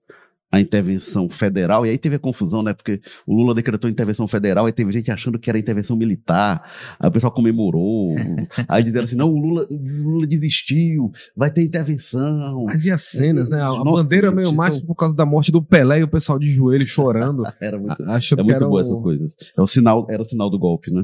[0.56, 2.74] a intervenção federal, e aí teve a confusão, né?
[2.74, 7.10] Porque o Lula decretou intervenção federal, e teve gente achando que era intervenção militar, aí
[7.10, 8.16] o pessoal comemorou,
[8.70, 12.66] aí disseram assim: não, o Lula, o Lula desistiu, vai ter intervenção.
[12.66, 13.62] Mas e as cenas, né?
[13.62, 16.08] A, Nossa, bandeira meio gente, mais então- por causa da morte do Pelé e o
[16.08, 17.44] pessoal de joelho chorando.
[17.60, 19.36] Era muito, Acho é muito era boa o- essas coisas.
[19.58, 21.04] É o sinal, era o sinal do golpe, né?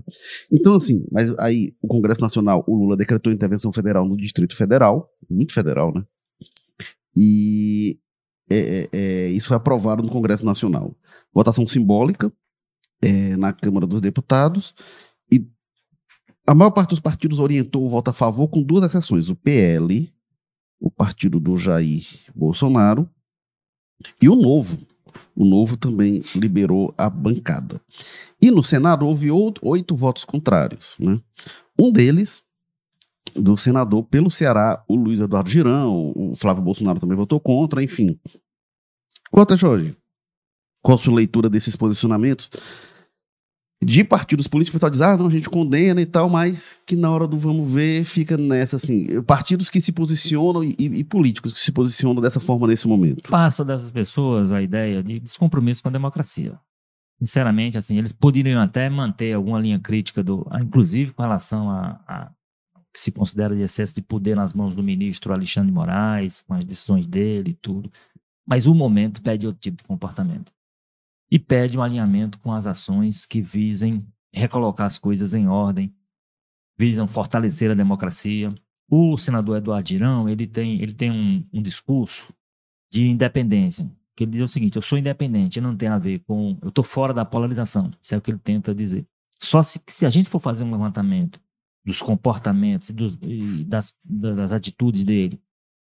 [0.52, 5.10] Então, assim, mas aí o Congresso Nacional, o Lula decretou intervenção federal no Distrito Federal,
[5.30, 6.04] muito federal, né?
[7.16, 7.98] E
[8.52, 10.96] é, é, é, isso foi aprovado no Congresso Nacional.
[11.34, 12.32] Votação simbólica
[13.02, 14.76] é, na Câmara dos Deputados
[15.32, 15.46] e
[16.46, 20.12] a maior parte dos partidos orientou o voto a favor com duas exceções: o PL,
[20.80, 23.10] o partido do Jair Bolsonaro,
[24.22, 24.80] e o Novo.
[25.36, 27.82] O Novo também liberou a bancada.
[28.42, 30.96] E no Senado houve oito, votos contrários.
[31.00, 31.20] Né?
[31.80, 32.44] Um deles,
[33.36, 38.20] do senador pelo Ceará, o Luiz Eduardo Girão, o Flávio Bolsonaro também votou contra, enfim.
[39.32, 39.96] Quanto é, Jorge?
[40.84, 42.50] Qual a sua leitura desses posicionamentos?
[43.84, 47.10] De partidos políticos, pessoal diz, ah, não, a gente condena e tal, mas que na
[47.10, 51.60] hora do vamos ver fica nessa, assim, partidos que se posicionam e, e políticos que
[51.60, 53.28] se posicionam dessa forma nesse momento.
[53.30, 56.60] Passa dessas pessoas a ideia de descompromisso com a democracia.
[57.18, 62.00] Sinceramente, assim, eles poderiam até manter alguma linha crítica, do, ah, inclusive com relação a,
[62.08, 62.32] a
[62.94, 66.54] que se considera de excesso de poder nas mãos do ministro Alexandre de Moraes, com
[66.54, 67.92] as decisões dele e tudo.
[68.46, 70.52] Mas o momento pede outro tipo de comportamento.
[71.30, 75.94] E pede um alinhamento com as ações que visem recolocar as coisas em ordem,
[76.78, 78.54] visam fortalecer a democracia.
[78.90, 82.34] O senador Eduardo Girão, ele tem, ele tem um, um discurso
[82.92, 86.58] de independência, que ele diz o seguinte, eu sou independente, não tem a ver com,
[86.62, 89.06] eu estou fora da polarização, isso é o que ele tenta dizer.
[89.40, 91.40] Só se, se a gente for fazer um levantamento
[91.86, 95.42] dos comportamentos e, dos, e das, das atitudes dele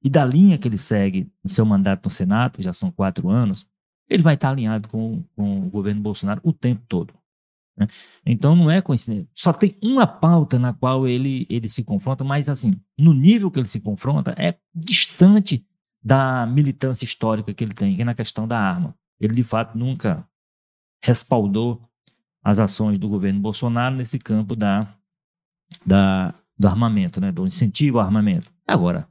[0.02, 3.66] e da linha que ele segue no seu mandato no Senado, já são quatro anos,
[4.08, 7.14] ele vai estar alinhado com, com o governo Bolsonaro o tempo todo.
[7.76, 7.86] né?
[8.26, 9.28] Então não é coincidência.
[9.34, 13.60] Só tem uma pauta na qual ele, ele se confronta, mas assim, no nível que
[13.60, 15.64] ele se confronta, é distante
[16.02, 18.94] da militância histórica que ele tem, que é na questão da arma.
[19.20, 20.26] Ele de fato nunca
[21.04, 21.86] respaldou
[22.42, 24.94] as ações do governo Bolsonaro nesse campo da,
[25.84, 28.50] da, do armamento, né, do incentivo ao armamento.
[28.66, 29.06] Agora,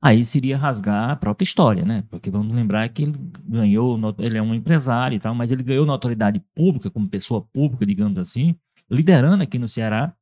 [0.00, 2.04] aí seria rasgar a própria história, né?
[2.10, 5.84] Porque vamos lembrar que ele ganhou, ele é um empresário e tal, mas ele ganhou
[5.84, 8.56] notoriedade pública como pessoa pública, digamos assim,
[8.90, 10.14] liderando aqui no Ceará,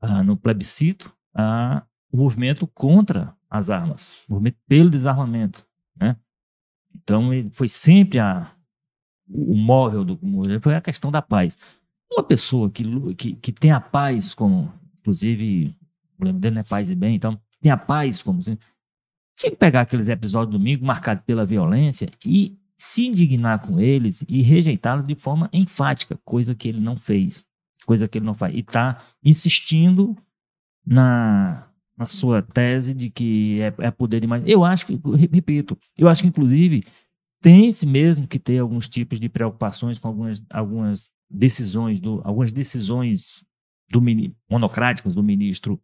[0.00, 6.16] ah, no plebiscito, ah, o movimento contra as armas, o movimento pelo desarmamento, né?
[6.94, 8.52] Então ele foi sempre a,
[9.28, 11.56] o móvel do movimento, foi a questão da paz.
[12.12, 12.84] Uma pessoa que,
[13.14, 15.74] que, que tem a paz como, inclusive,
[16.18, 18.42] o lema dele é paz e bem, então tem a paz como
[19.40, 24.24] tinha que pegar aqueles episódios do domingo marcados pela violência e se indignar com eles
[24.28, 27.44] e rejeitá-los de forma enfática, coisa que ele não fez,
[27.84, 28.54] coisa que ele não faz.
[28.54, 30.16] E está insistindo
[30.86, 34.42] na, na sua tese de que é, é poder demais.
[34.46, 36.84] Eu acho que, re- repito, eu acho que inclusive
[37.42, 43.44] tem-se mesmo que ter alguns tipos de preocupações com algumas, algumas decisões, do, algumas decisões
[43.90, 44.02] do,
[44.50, 45.80] monocráticas do ministro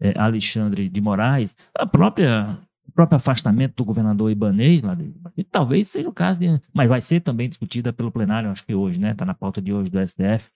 [0.00, 5.12] eh, Alexandre de Moraes, a própria o próprio afastamento do governador Ibanês, lá de,
[5.50, 8.98] talvez seja o caso, de, mas vai ser também discutida pelo plenário, acho que hoje,
[8.98, 9.12] né?
[9.12, 10.50] Está na pauta de hoje do STF,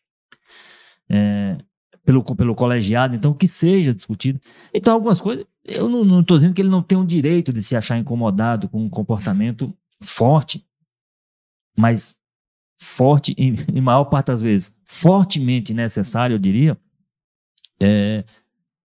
[1.08, 1.58] é,
[2.04, 4.40] pelo, pelo colegiado, então que seja discutido.
[4.72, 7.76] Então, algumas coisas, eu não estou dizendo que ele não tem o direito de se
[7.76, 10.64] achar incomodado com um comportamento forte,
[11.76, 12.16] mas
[12.80, 16.78] forte, em, em maior parte das vezes, fortemente necessário, eu diria,
[17.80, 18.24] é,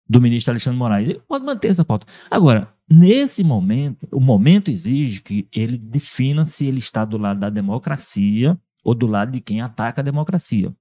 [0.08, 1.10] do ministro Alexandre Moraes.
[1.10, 2.06] Ele pode manter essa pauta.
[2.30, 7.50] Agora, nesse momento, o momento exige que ele defina se ele está do lado da
[7.50, 10.74] democracia ou do lado de quem ataca a democracia.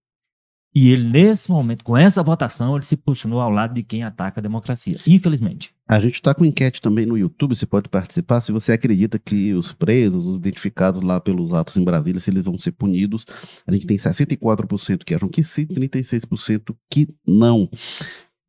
[0.74, 4.40] E ele, nesse momento, com essa votação, ele se posicionou ao lado de quem ataca
[4.40, 4.98] a democracia.
[5.06, 5.74] Infelizmente.
[5.86, 8.40] A gente está com enquete também no YouTube, você pode participar.
[8.40, 12.44] Se você acredita que os presos, os identificados lá pelos atos em Brasília, se eles
[12.44, 13.26] vão ser punidos,
[13.66, 17.68] a gente tem 64% que acham que sim, 36% que não.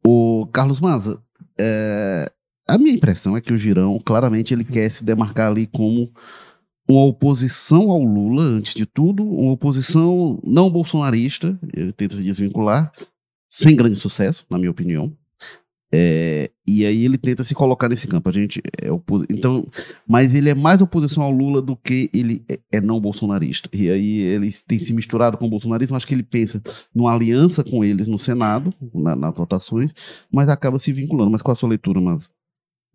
[0.06, 1.22] O Carlos Maza,
[1.60, 2.32] é,
[2.68, 6.12] a minha impressão é que o Girão, claramente, ele quer se demarcar ali como
[6.88, 12.92] uma oposição ao Lula, antes de tudo, uma oposição não bolsonarista, ele tenta se desvincular,
[13.50, 15.16] sem grande sucesso, na minha opinião.
[15.96, 18.28] É, e aí ele tenta se colocar nesse campo.
[18.28, 19.24] A gente é opos...
[19.30, 19.68] então,
[20.08, 23.70] mas ele é mais oposição ao Lula do que ele é, é não bolsonarista.
[23.72, 25.96] E aí ele tem se misturado com o bolsonarismo.
[25.96, 26.62] Acho que ele pensa
[26.96, 29.94] numa aliança com eles no Senado, na- nas votações,
[30.32, 31.30] mas acaba se vinculando.
[31.30, 32.28] Mas qual a sua leitura, mas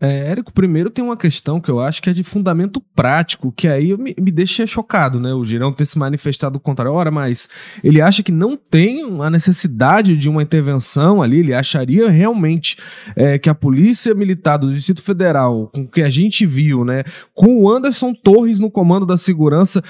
[0.00, 3.66] É, Érico, primeiro tem uma questão que eu acho que é de fundamento prático, que
[3.66, 5.34] aí me, me deixa chocado, né?
[5.34, 7.48] O Girão ter se manifestado contra a hora, mas
[7.82, 12.76] ele acha que não tem a necessidade de uma intervenção ali, ele acharia realmente
[13.16, 17.02] é, que a Polícia Militar do Distrito Federal, com o que a gente viu, né?
[17.34, 19.82] Com o Anderson Torres no comando da segurança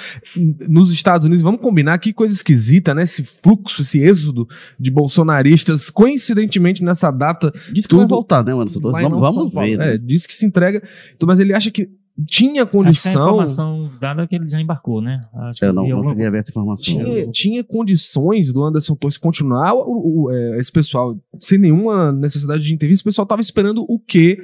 [0.68, 3.02] nos Estados Unidos, vamos combinar que coisa esquisita, né?
[3.02, 4.48] Esse fluxo, esse êxodo
[4.80, 7.52] de bolsonaristas, coincidentemente nessa data.
[7.70, 8.00] Diz que tudo...
[8.00, 9.02] vai voltar, né, Anderson Torres?
[9.02, 9.76] Vamos, vamos ver.
[9.76, 9.94] Né?
[9.94, 10.82] É, diz que se entrega.
[11.14, 11.88] Então, mas ele acha que
[12.26, 13.12] tinha condição.
[13.12, 15.20] Acho que a informação dada é que ele já embarcou, né?
[15.34, 16.16] Acho eu não, não alguma...
[16.16, 16.84] cheguei essa informação.
[16.84, 22.62] Tinha, tinha, condições do Anderson Torres continuar o, o, é, esse pessoal sem nenhuma necessidade
[22.62, 22.94] de intervir.
[22.94, 24.38] Esse pessoal estava esperando o quê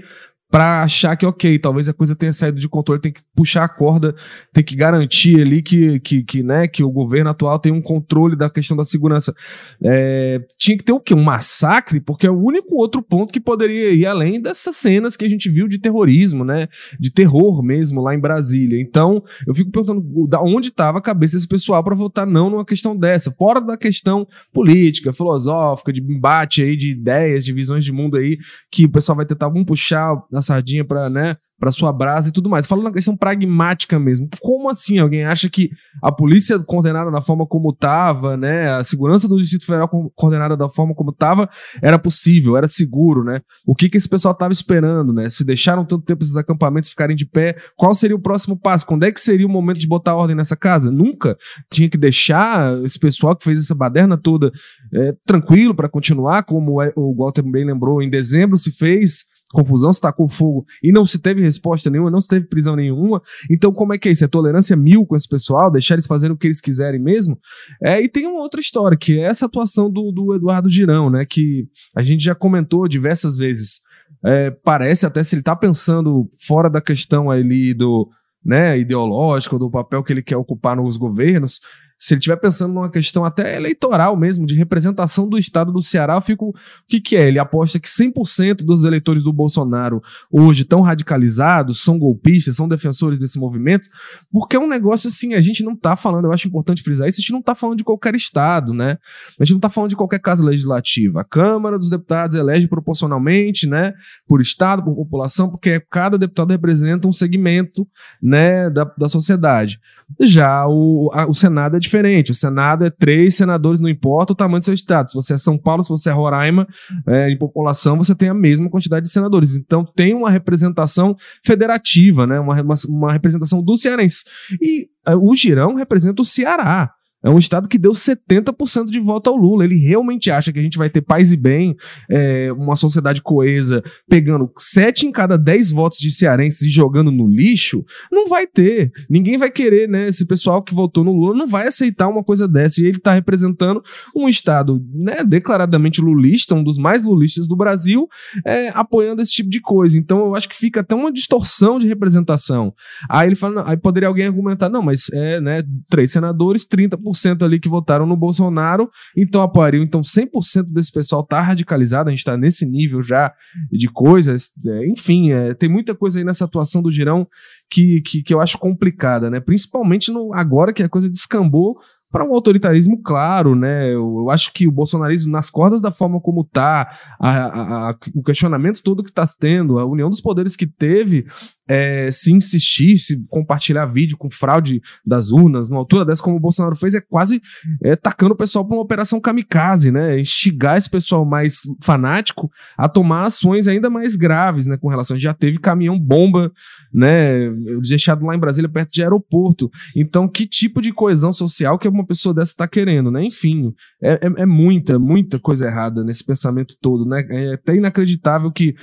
[0.51, 3.69] para achar que, ok, talvez a coisa tenha saído de controle, tem que puxar a
[3.69, 4.15] corda,
[4.53, 8.37] tem que garantir ali que, que, que, né, que o governo atual tem um controle
[8.37, 9.35] da questão da segurança.
[9.83, 11.15] É, tinha que ter o quê?
[11.15, 15.25] Um massacre, porque é o único outro ponto que poderia ir além dessas cenas que
[15.25, 16.69] a gente viu de terrorismo, né?
[17.01, 18.81] De terror mesmo lá em Brasília.
[18.81, 22.65] Então, eu fico perguntando da onde estava a cabeça desse pessoal para votar não numa
[22.65, 27.91] questão dessa, fora da questão política, filosófica, de embate aí de ideias, de visões de
[27.91, 28.39] mundo aí,
[28.71, 30.15] que o pessoal vai tentar um puxar
[30.45, 32.67] sardinha para, né, para sua brasa e tudo mais.
[32.67, 34.29] Falando na questão pragmática mesmo.
[34.41, 35.71] Como assim alguém acha que
[36.03, 40.69] a polícia condenada da forma como estava, né, a segurança do Distrito Federal coordenada da
[40.69, 41.49] forma como estava,
[41.81, 43.41] era possível, era seguro, né?
[43.67, 45.29] O que que esse pessoal estava esperando, né?
[45.29, 48.85] Se deixaram tanto tempo esses acampamentos ficarem de pé, qual seria o próximo passo?
[48.87, 50.91] Quando é que seria o momento de botar ordem nessa casa?
[50.91, 51.37] Nunca
[51.71, 54.51] tinha que deixar esse pessoal que fez essa baderna toda
[54.93, 60.01] é, tranquilo para continuar, como o Walter bem lembrou, em dezembro se fez confusão, se
[60.01, 63.23] tacou fogo e não se teve resposta nenhuma, não se teve prisão nenhuma.
[63.51, 64.25] Então, como é que é isso?
[64.25, 67.39] É tolerância mil com esse pessoal, deixar eles fazerem o que eles quiserem mesmo?
[67.83, 71.25] É, e tem uma outra história, que é essa atuação do, do Eduardo Girão, né?
[71.25, 73.81] Que a gente já comentou diversas vezes.
[74.25, 78.09] É, parece até se ele está pensando fora da questão ali do
[78.45, 81.61] né, ideológico, do papel que ele quer ocupar nos governos,
[82.05, 86.17] se ele estiver pensando numa questão até eleitoral mesmo, de representação do estado do Ceará,
[86.17, 86.51] eu fico.
[86.51, 86.55] O
[86.87, 87.29] que, que é?
[87.29, 93.19] Ele aposta que 100% dos eleitores do Bolsonaro hoje estão radicalizados, são golpistas, são defensores
[93.19, 93.89] desse movimento,
[94.31, 97.21] porque é um negócio assim, a gente não está falando, eu acho importante frisar isso,
[97.21, 98.99] a gente não está falando de qualquer estado, né?
[99.41, 101.23] A gente não está falando de qualquer casa legislativa.
[101.23, 103.95] A Câmara dos Deputados elege proporcionalmente, né?
[104.29, 107.89] Por estado, por população, porque cada deputado representa um segmento,
[108.23, 109.79] né, da, da sociedade.
[110.21, 111.94] Já o, a, o Senado é diferente.
[112.31, 115.11] O Senado é três senadores, não importa o tamanho do seu estado.
[115.11, 116.67] Se você é São Paulo, se você é Roraima,
[117.07, 119.55] é, em população, você tem a mesma quantidade de senadores.
[119.55, 121.15] Então tem uma representação
[121.45, 122.41] federativa, né?
[122.41, 124.25] uma, uma, uma representação do cearense.
[124.61, 126.91] E é, o Girão representa o Ceará.
[127.25, 129.65] É um estado que deu 70% de voto ao Lula.
[129.65, 131.75] Ele realmente acha que a gente vai ter paz e bem,
[132.11, 137.27] é, uma sociedade coesa, pegando 7 em cada 10 votos de cearenses e jogando no
[137.27, 137.83] lixo?
[138.13, 138.93] Não vai ter.
[139.09, 140.07] Ninguém vai querer, né?
[140.07, 142.83] Esse pessoal que votou no Lula não vai aceitar uma coisa dessa.
[142.83, 143.83] E ele está representando
[144.15, 148.07] um estado né, declaradamente lulista, um dos mais lulistas do Brasil,
[148.45, 149.97] é, apoiando esse tipo de coisa.
[149.97, 152.75] Então eu acho que fica até uma distorção de representação.
[153.09, 157.43] Aí ele fala, aí poderia alguém argumentar, não, mas é, né, três senadores, 30% 100%
[157.43, 159.83] ali que votaram no Bolsonaro, então apoiariam.
[159.83, 163.33] Então 100% desse pessoal tá radicalizado, a gente tá nesse nível já
[163.71, 164.51] de coisas.
[164.67, 167.27] É, enfim, é, tem muita coisa aí nessa atuação do Girão
[167.71, 169.41] que, que, que eu acho complicada, né?
[169.41, 171.77] Principalmente no, agora que a coisa descambou
[172.15, 173.89] para um autoritarismo claro, né?
[173.89, 177.97] Eu, eu, acho que o bolsonarismo, nas cordas da forma como tá, a, a, a,
[178.15, 181.27] o questionamento todo que está tendo, a união dos poderes que teve,
[181.69, 186.41] é, se insistir, se compartilhar vídeo com fraude das urnas, numa altura dessa, como o
[186.41, 187.41] Bolsonaro fez, é quase
[187.83, 190.21] é, tacando o pessoal para uma operação kamikaze, né?
[190.21, 194.77] Instigar esse pessoal mais fanático a tomar ações ainda mais graves, né?
[194.77, 195.19] Com relação.
[195.19, 196.53] Já teve caminhão-bomba,
[196.93, 197.51] né?
[197.89, 199.71] Deixado lá em Brasília, perto de aeroporto.
[199.97, 203.25] Então, que tipo de coesão social que uma pessoa dessa está querendo, né?
[203.25, 207.25] Enfim, é, é, é, muita, muita coisa errada nesse pensamento todo, né?
[207.31, 208.75] É até inacreditável que,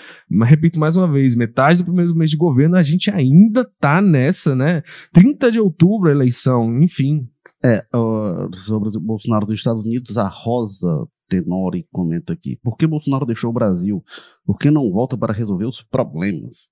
[0.43, 4.55] repito mais uma vez, metade do primeiro mês de governo a gente ainda tá nessa,
[4.55, 4.83] né?
[5.13, 7.27] 30 de outubro eleição, enfim.
[7.63, 12.57] É, uh, sobre o Bolsonaro dos Estados Unidos, a Rosa Tenori comenta aqui.
[12.61, 14.03] Por que Bolsonaro deixou o Brasil?
[14.45, 16.67] Por que não volta para resolver os problemas?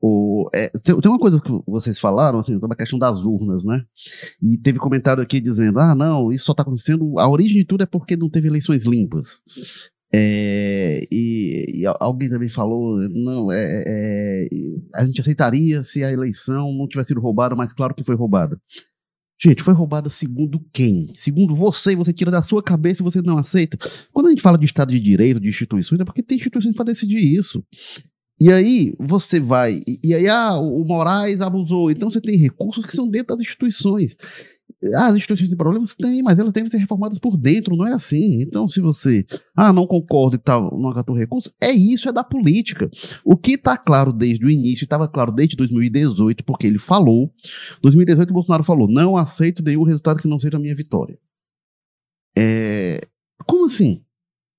[0.00, 3.64] O, é, tem, tem, uma coisa que vocês falaram, assim, sobre a questão das urnas,
[3.64, 3.84] né?
[4.40, 7.18] E teve comentário aqui dizendo: ah, não, isso só está acontecendo.
[7.18, 9.42] A origem de tudo é porque não teve eleições limpas.
[10.12, 14.48] É, e, e, alguém também falou, não, é, é, é,
[14.94, 18.58] a gente aceitaria se a eleição não tivesse sido roubada, mas claro que foi roubada.
[19.40, 21.12] Gente, foi roubada segundo quem?
[21.16, 23.78] Segundo você, você tira da sua cabeça e você não aceita.
[24.12, 26.86] Quando a gente fala de Estado de Direito, de instituições, é porque tem instituições para
[26.86, 27.62] decidir isso.
[28.40, 31.90] E aí você vai, e, e aí ah, o Moraes abusou.
[31.90, 34.16] Então você tem recursos que são dentro das instituições.
[34.96, 35.94] As instituições têm problemas?
[35.94, 38.40] Tem, mas elas devem ser reformadas por dentro, não é assim.
[38.42, 39.26] Então, se você,
[39.56, 42.88] ah, não concorda e tal, não acatou recurso, é isso, é da política.
[43.24, 47.32] O que está claro desde o início, estava claro desde 2018, porque ele falou,
[47.82, 51.18] 2018 o Bolsonaro falou, não aceito nenhum resultado que não seja a minha vitória.
[52.36, 53.00] É,
[53.46, 54.02] como assim?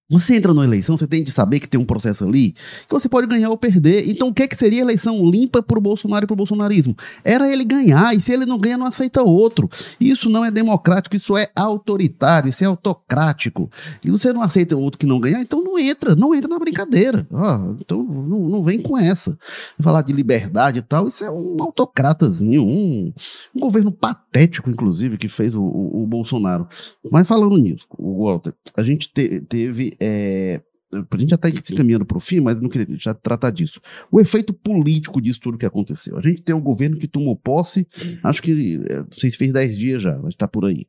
[0.09, 2.53] Você entra numa eleição, você tem de saber que tem um processo ali
[2.87, 4.09] que você pode ganhar ou perder.
[4.09, 6.95] Então, o que, é que seria eleição limpa para o Bolsonaro e para o bolsonarismo?
[7.23, 9.69] Era ele ganhar, e se ele não ganha, não aceita outro.
[9.99, 13.69] Isso não é democrático, isso é autoritário, isso é autocrático.
[14.03, 17.27] E você não aceita outro que não ganhar, então não entra, não entra na brincadeira.
[17.79, 19.37] Então, não, não vem com essa.
[19.79, 23.13] Falar de liberdade e tal, isso é um autocratazinho, um,
[23.55, 26.67] um governo patético, inclusive, que fez o, o, o Bolsonaro.
[27.11, 30.61] Mas falando nisso, Walter, a gente te, teve é,
[30.93, 33.79] a gente já está se encaminhando para o fim, mas não queria já tratar disso.
[34.11, 36.17] O efeito político disso tudo que aconteceu.
[36.17, 37.87] A gente tem um governo que tomou posse,
[38.23, 40.87] acho que é, vocês fez 10 dias já, mas está por aí.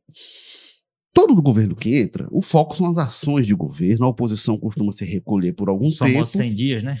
[1.13, 5.03] Todo governo que entra, o foco são as ações de governo, a oposição costuma se
[5.03, 6.25] recolher por algum Só tempo.
[6.25, 6.97] 100 dias, né?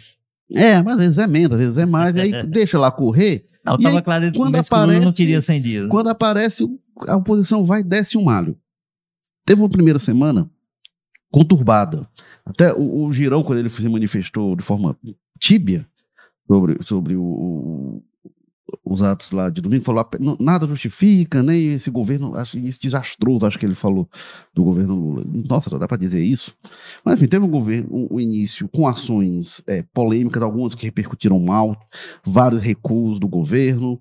[0.53, 3.47] É, mas às vezes é menos, às vezes é mais, e aí deixa lá correr.
[3.65, 5.83] Não, E tava aí, claro o quando o Lula não aparece- queria 100 dias.
[5.83, 5.89] né?
[5.89, 6.67] Quando aparece,
[7.07, 8.57] a oposição vai e desce um malho.
[9.45, 10.49] Teve uma primeira semana
[11.31, 12.07] conturbada.
[12.45, 14.97] Até o, o Girão, quando ele se manifestou de forma
[15.39, 15.87] tíbia
[16.47, 18.03] sobre, sobre o- o-
[18.83, 20.05] os atos lá de domingo, falou
[20.39, 24.09] nada justifica, nem esse governo, acho isso desastroso, acho que ele falou
[24.53, 25.23] do governo Lula.
[25.49, 26.53] Nossa, dá para dizer isso?
[27.03, 31.39] Mas enfim, teve um governo, um, um início com ações é, polêmicas, algumas que repercutiram
[31.39, 31.75] mal,
[32.23, 33.99] vários recuos do governo,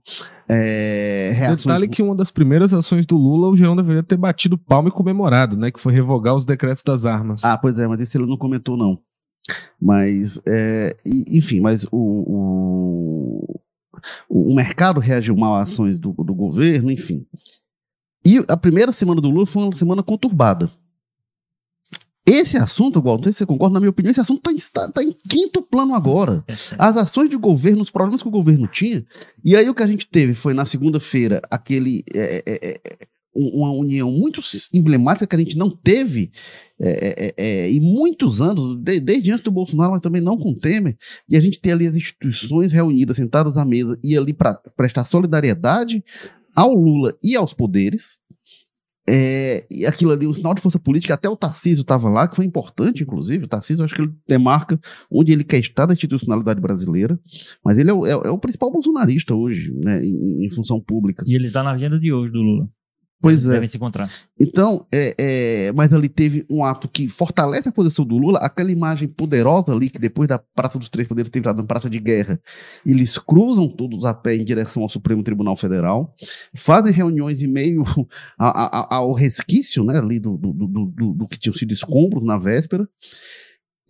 [0.48, 4.58] é, reações Detalhe que uma das primeiras ações do Lula, o Geão deveria ter batido
[4.58, 5.70] palma e comemorado, né?
[5.70, 7.44] Que foi revogar os decretos das armas.
[7.44, 8.98] Ah, pois é, mas esse ele não comentou, não.
[9.80, 10.94] Mas, é,
[11.30, 13.19] enfim, mas o, o,
[14.28, 17.26] o mercado reagiu mal às ações do, do governo, enfim.
[18.24, 20.70] E a primeira semana do Lula foi uma semana conturbada.
[22.26, 25.12] Esse assunto, igual, não sei se você concorda, na minha opinião, esse assunto está em
[25.28, 26.44] quinto plano agora.
[26.78, 29.04] As ações de governo, os problemas que o governo tinha.
[29.44, 32.04] E aí o que a gente teve foi na segunda-feira aquele.
[32.14, 34.40] é, é, é, uma união muito
[34.74, 36.30] emblemática que a gente não teve
[36.80, 40.54] é, é, é, em muitos anos, de- desde antes do Bolsonaro, mas também não com
[40.54, 40.96] Temer,
[41.28, 45.04] e a gente tem ali as instituições reunidas, sentadas à mesa, e ali para prestar
[45.04, 46.02] solidariedade
[46.56, 48.18] ao Lula e aos poderes.
[49.08, 52.36] É, e aquilo ali, um sinal de força política, até o Tarcísio estava lá, que
[52.36, 53.44] foi importante, inclusive.
[53.44, 54.78] O Tarcísio, acho que ele demarca
[55.10, 57.18] onde ele quer estar da institucionalidade brasileira,
[57.64, 61.24] mas ele é o, é o- é principal bolsonarista hoje, né, em, em função pública.
[61.26, 62.68] E ele tá na agenda de hoje do Lula.
[63.22, 63.52] Pois é.
[63.52, 64.10] Devem se encontrar.
[64.38, 68.72] Então, é, é, mas ali teve um ato que fortalece a posição do Lula, aquela
[68.72, 71.98] imagem poderosa ali, que depois da Praça dos Três Poderes tem virado uma praça de
[72.00, 72.40] guerra,
[72.84, 76.14] eles cruzam todos a pé em direção ao Supremo Tribunal Federal,
[76.54, 77.82] fazem reuniões em meio
[78.38, 81.72] a- a- a- ao resquício né, ali do, do, do, do- do que tinham sido
[81.72, 82.88] escombros na véspera.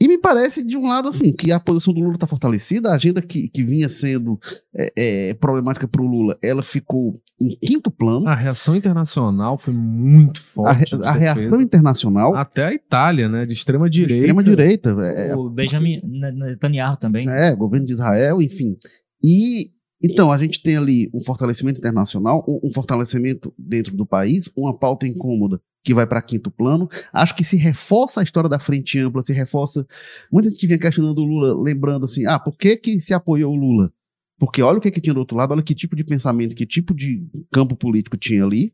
[0.02, 2.94] E me parece, de um lado, assim, que a posição do Lula está fortalecida, a
[2.94, 4.40] agenda que, que vinha sendo
[4.74, 8.26] é, é, problemática para o Lula, ela ficou em quinto plano.
[8.26, 10.94] A reação internacional foi muito A, forte.
[10.94, 11.12] a defesa.
[11.12, 13.44] reação internacional Até a Itália, né?
[13.44, 14.14] De extrema direita.
[14.14, 17.28] extrema direita, é, o Benjamin Netanyahu também.
[17.28, 18.78] é, governo de Israel, enfim.
[19.22, 19.70] E
[20.02, 24.74] então a gente tem ali um fortalecimento internacional, um, um fortalecimento dentro do país, uma
[24.74, 26.88] pauta incômoda que vai para quinto plano.
[27.12, 29.86] Acho que se reforça a história da frente ampla, se reforça.
[30.30, 33.56] Muita gente vinha questionando o Lula, lembrando assim: ah, por que, que se apoiou o
[33.56, 33.92] Lula?
[34.38, 36.64] Porque olha o que, que tinha do outro lado, olha que tipo de pensamento, que
[36.64, 38.72] tipo de campo político tinha ali.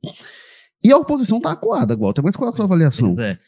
[0.84, 2.22] E a oposição tá acuada, Walter.
[2.22, 3.14] Mas qual é a sua avaliação?
[3.14, 3.38] Pois é.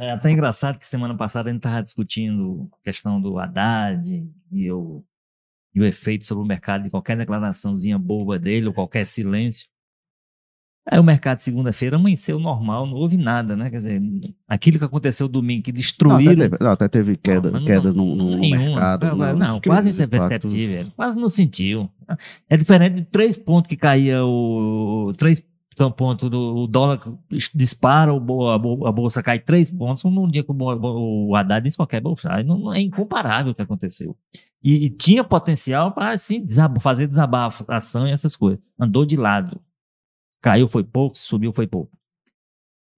[0.00, 4.72] É até engraçado que semana passada a gente estava discutindo a questão do Haddad e
[4.72, 5.04] o,
[5.74, 9.68] e o efeito sobre o mercado de qualquer declaraçãozinha boba dele ou qualquer silêncio.
[10.90, 13.68] Aí o mercado segunda-feira amanheceu normal, não houve nada, né?
[13.68, 14.00] Quer dizer,
[14.48, 16.32] aquilo que aconteceu domingo, que Não, destruíram.
[16.32, 18.66] até teve, não, até teve queda, Não, não- quedas no, no- nenhuma.
[18.76, 19.16] mercado.
[19.16, 20.86] Não, não, quase isso é perceptível.
[20.96, 21.90] Quase não sentiu.
[22.48, 25.12] É diferente de três pontos que caía o.
[25.18, 25.46] Três
[25.96, 26.98] pontos do o dólar
[27.54, 30.02] dispara, o a bo- a bolsa cai três pontos.
[30.04, 32.42] Num dia que o, o Haddad diz qualquer bolsa.
[32.42, 34.16] Não, não é incomparável o que aconteceu.
[34.64, 38.58] E, e tinha potencial para assim, desab- fazer desabafação e essas coisas.
[38.80, 39.60] Andou de lado.
[40.40, 41.96] Caiu foi pouco, subiu foi pouco.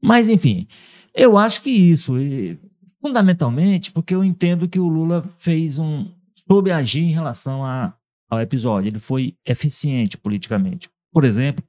[0.02, 0.66] Mas, enfim,
[1.14, 2.18] eu acho que isso.
[2.18, 2.58] e,
[3.00, 6.10] fundamentalmente porque eu entendo que o Lula fez um.
[6.46, 7.94] soube agir em relação a-
[8.28, 8.88] ao episódio.
[8.88, 10.90] Ele foi eficiente politicamente.
[11.12, 11.64] Por exemplo,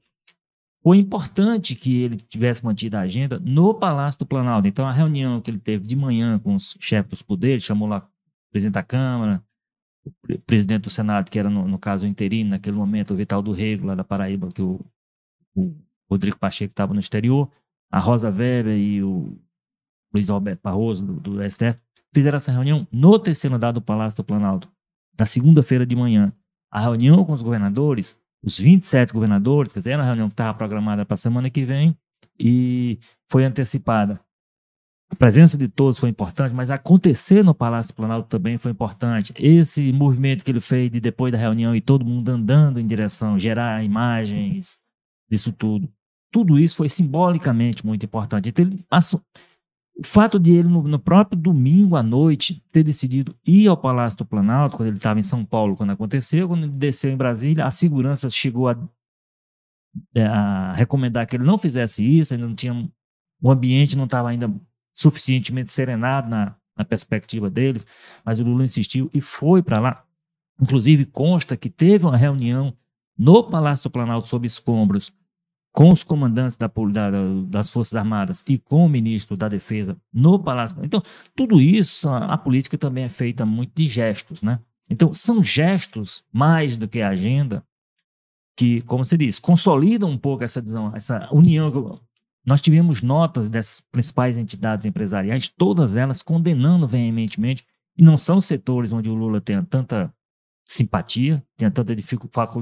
[0.84, 4.68] foi importante que ele tivesse mantido a agenda no Palácio do Planalto.
[4.68, 8.00] Então, a reunião que ele teve de manhã com os chefes dos poderes, chamou lá
[8.00, 9.44] o presidente da Câmara,
[10.06, 13.42] o presidente do Senado, que era, no, no caso, o interino, naquele momento, o Vital
[13.42, 14.80] do Rego, lá da Paraíba, que o,
[15.56, 15.76] o
[16.10, 17.50] Rodrigo Pacheco estava no exterior,
[17.92, 19.38] a Rosa Weber e o
[20.14, 21.80] Luiz Alberto Barroso, do, do STF,
[22.14, 24.70] fizeram essa reunião no terceiro andar do Palácio do Planalto,
[25.20, 26.34] na segunda-feira de manhã.
[26.70, 30.58] A reunião com os governadores, os 27 governadores, quer dizer, era uma reunião que estava
[30.58, 31.96] programada para a semana que vem
[32.40, 33.00] e
[33.30, 34.20] foi antecipada.
[35.10, 39.34] A presença de todos foi importante, mas acontecer no Palácio do Planalto também foi importante.
[39.38, 43.38] Esse movimento que ele fez de depois da reunião e todo mundo andando em direção,
[43.38, 44.80] gerar imagens,
[45.32, 45.90] isso tudo.
[46.32, 48.50] Tudo isso foi simbolicamente muito importante.
[48.50, 48.86] Então, ele,
[49.98, 54.18] o fato de ele, no, no, próprio domingo à noite, ter decidido ir ao Palácio
[54.18, 57.66] do Planalto, quando ele estava em São Paulo, quando aconteceu, quando ele desceu em Brasília,
[57.66, 58.78] a segurança chegou a,
[60.16, 62.90] é, a recomendar que ele não fizesse isso, ainda não tinha.
[63.42, 64.54] O ambiente não estava ainda
[64.96, 67.86] suficientemente serenado na, na perspectiva deles,
[68.24, 70.06] mas o Lula insistiu e foi para lá.
[70.62, 72.74] Inclusive, consta que teve uma reunião
[73.18, 75.12] no Palácio do Planalto sob escombros
[75.72, 77.10] com os comandantes da, da,
[77.48, 80.78] das Forças Armadas e com o ministro da Defesa no Palácio.
[80.84, 81.02] Então,
[81.36, 84.60] tudo isso, a política também é feita muito de gestos, né?
[84.90, 87.64] Então, são gestos mais do que a agenda
[88.58, 90.62] que, como se diz, consolidam um pouco essa,
[90.94, 92.02] essa união.
[92.46, 97.66] Nós tivemos notas dessas principais entidades empresariais, todas elas condenando veementemente,
[97.98, 100.14] e não são setores onde o Lula tenha tanta
[100.66, 101.96] simpatia, tenha tanta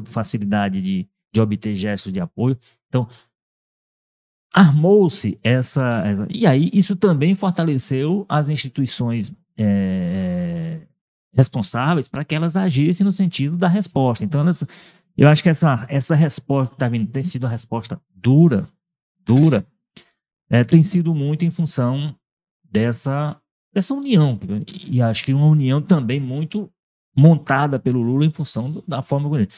[0.06, 2.58] facilidade de, de obter gestos de apoio.
[2.90, 3.08] Então,
[4.54, 10.82] armou-se essa, essa, E aí, isso também fortaleceu as instituições é,
[11.34, 14.26] responsáveis para que elas agissem no sentido da resposta.
[14.26, 14.66] Então, elas,
[15.16, 18.68] eu acho que essa, essa resposta está vindo tem sido uma resposta dura,
[19.24, 19.66] dura,
[20.50, 22.16] é, tem sido muito em função
[22.64, 23.40] dessa,
[23.72, 24.40] dessa união.
[24.88, 26.72] E acho que uma união também muito
[27.16, 29.50] montada pelo Lula em função da forma como ele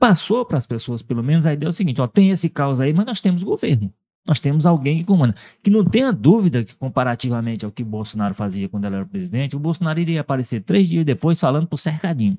[0.00, 2.80] passou para as pessoas, pelo menos, a ideia é o seguinte: ó, tem esse caos
[2.80, 3.92] aí, mas nós temos governo.
[4.26, 5.34] Nós temos alguém que comanda.
[5.62, 9.58] Que não tenha dúvida que, comparativamente ao que Bolsonaro fazia quando ele era presidente, o
[9.58, 12.36] Bolsonaro iria aparecer três dias depois falando por cercadinho.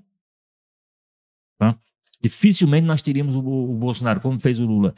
[1.57, 1.77] Tá?
[2.21, 4.93] Dificilmente nós teríamos o, o, Bolsonaro, como fez o Lula.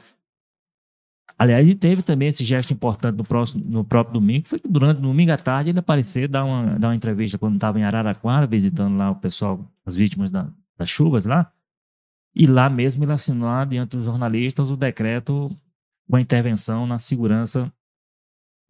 [1.38, 5.02] Aliás, ele teve também esse gesto importante no, próximo, no próprio domingo, foi que durante
[5.02, 8.98] domingo à tarde ele aparecer, dar uma, dar uma entrevista quando estava em Araraquara, visitando
[8.98, 10.48] lá o pessoal, as vítimas da,
[10.78, 11.52] das chuvas lá.
[12.36, 15.50] E lá mesmo ele assinou diante dos jornalistas o decreto
[16.10, 17.72] com a intervenção na segurança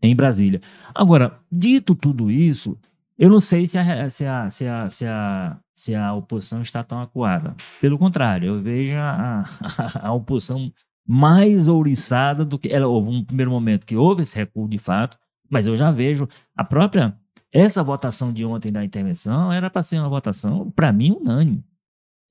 [0.01, 0.61] em Brasília.
[0.93, 2.77] Agora, dito tudo isso,
[3.17, 6.83] eu não sei se a, se a, se a, se a, se a oposição está
[6.83, 7.55] tão acuada.
[7.79, 10.71] Pelo contrário, eu vejo a, a, a oposição
[11.07, 12.69] mais ouriçada do que.
[12.69, 15.17] Ela, houve um primeiro momento que houve esse recuo de fato,
[15.49, 17.17] mas eu já vejo a própria.
[17.51, 21.63] Essa votação de ontem da intervenção era para ser uma votação, para mim, unânime.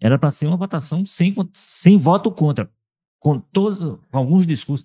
[0.03, 2.69] Era para ser uma votação sem, sem voto contra,
[3.21, 4.85] com todos com alguns discursos.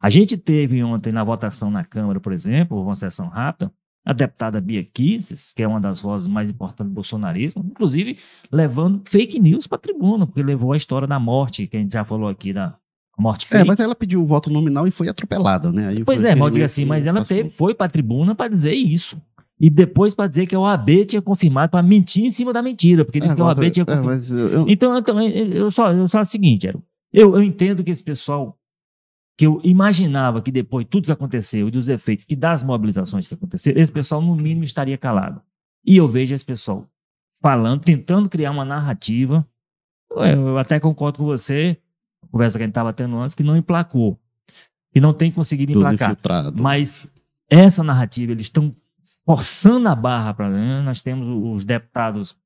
[0.00, 3.72] A gente teve ontem na votação na Câmara, por exemplo, uma sessão rápida,
[4.04, 8.18] a deputada Bia Kicis, que é uma das vozes mais importantes do bolsonarismo, inclusive
[8.52, 11.92] levando fake news para a tribuna, porque levou a história da morte, que a gente
[11.92, 12.76] já falou aqui, da
[13.18, 13.62] morte fake.
[13.62, 15.88] É, mas ela pediu o voto nominal e foi atropelada, né?
[15.88, 18.74] Aí pois é, mal diga assim, mas ela teve, foi para a tribuna para dizer
[18.74, 19.20] isso
[19.62, 23.04] e depois para dizer que a OAB tinha confirmado, para mentir em cima da mentira,
[23.04, 24.20] porque disse é, que a OAB tinha é, confirmado.
[24.20, 24.68] É, eu...
[24.68, 26.66] Então, então eu, só, eu só o seguinte,
[27.12, 28.58] eu, eu entendo que esse pessoal,
[29.38, 33.28] que eu imaginava que depois de tudo que aconteceu e dos efeitos e das mobilizações
[33.28, 35.40] que aconteceram, esse pessoal no mínimo estaria calado.
[35.86, 36.84] E eu vejo esse pessoal
[37.40, 39.46] falando, tentando criar uma narrativa.
[40.10, 41.76] Eu até concordo com você,
[42.20, 44.18] a conversa que a gente estava tendo antes, que não emplacou.
[44.92, 46.16] E não tem conseguido emplacar.
[46.52, 47.06] Mas
[47.48, 48.74] essa narrativa, eles estão
[49.24, 50.48] forçando a barra para
[50.82, 52.36] nós temos os deputados.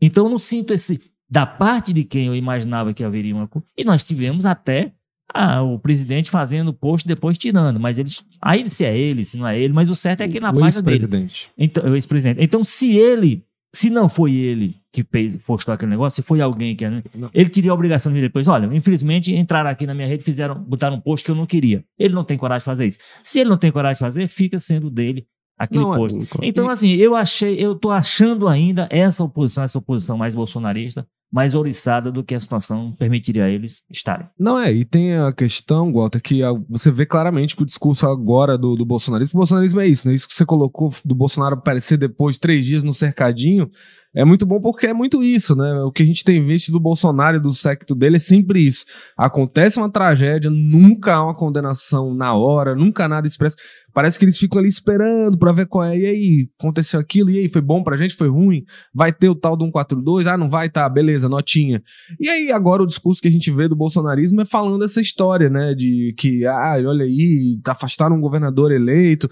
[0.00, 1.00] Então eu não sinto esse
[1.30, 4.92] da parte de quem eu imaginava que haveria uma e nós tivemos até
[5.32, 9.46] ah, o presidente fazendo post depois tirando, mas eles aí se é ele, se não
[9.46, 11.30] é ele, mas o certo é que na página dele.
[11.56, 12.42] Então, o ex-presidente.
[12.42, 13.42] Então se ele,
[13.74, 17.70] se não foi ele que fez, postou aquele negócio, se foi alguém que ele teria
[17.70, 21.24] a obrigação de depois, olha, infelizmente entraram aqui na minha rede, fizeram, botaram um post
[21.24, 21.82] que eu não queria.
[21.98, 22.98] Ele não tem coragem de fazer isso.
[23.22, 25.26] Se ele não tem coragem de fazer, fica sendo dele
[25.58, 26.38] aquele não, é posto.
[26.42, 31.54] então, assim, eu achei, eu tô achando ainda essa oposição, essa oposição mais bolsonarista, mais
[31.54, 34.26] oriçada do que a situação permitiria a eles estarem.
[34.38, 38.58] Não é, e tem a questão, Walter, que você vê claramente que o discurso agora
[38.58, 40.14] do, do bolsonarismo, o bolsonarismo é isso, né?
[40.14, 43.70] Isso que você colocou do Bolsonaro aparecer depois, três dias no cercadinho,
[44.14, 45.80] é muito bom porque é muito isso, né?
[45.82, 48.84] O que a gente tem visto do Bolsonaro e do secto dele é sempre isso.
[49.16, 53.56] Acontece uma tragédia, nunca há uma condenação na hora, nunca nada expresso.
[53.94, 55.96] Parece que eles ficam ali esperando pra ver qual é.
[55.96, 58.62] E aí, aconteceu aquilo, e aí, foi bom pra gente, foi ruim?
[58.94, 60.26] Vai ter o tal do 142?
[60.26, 60.70] Ah, não vai?
[60.70, 61.82] Tá, beleza, notinha.
[62.18, 65.50] E aí, agora o discurso que a gente vê do bolsonarismo é falando essa história,
[65.50, 65.74] né?
[65.74, 69.28] De que, ah, olha aí, afastaram um governador eleito.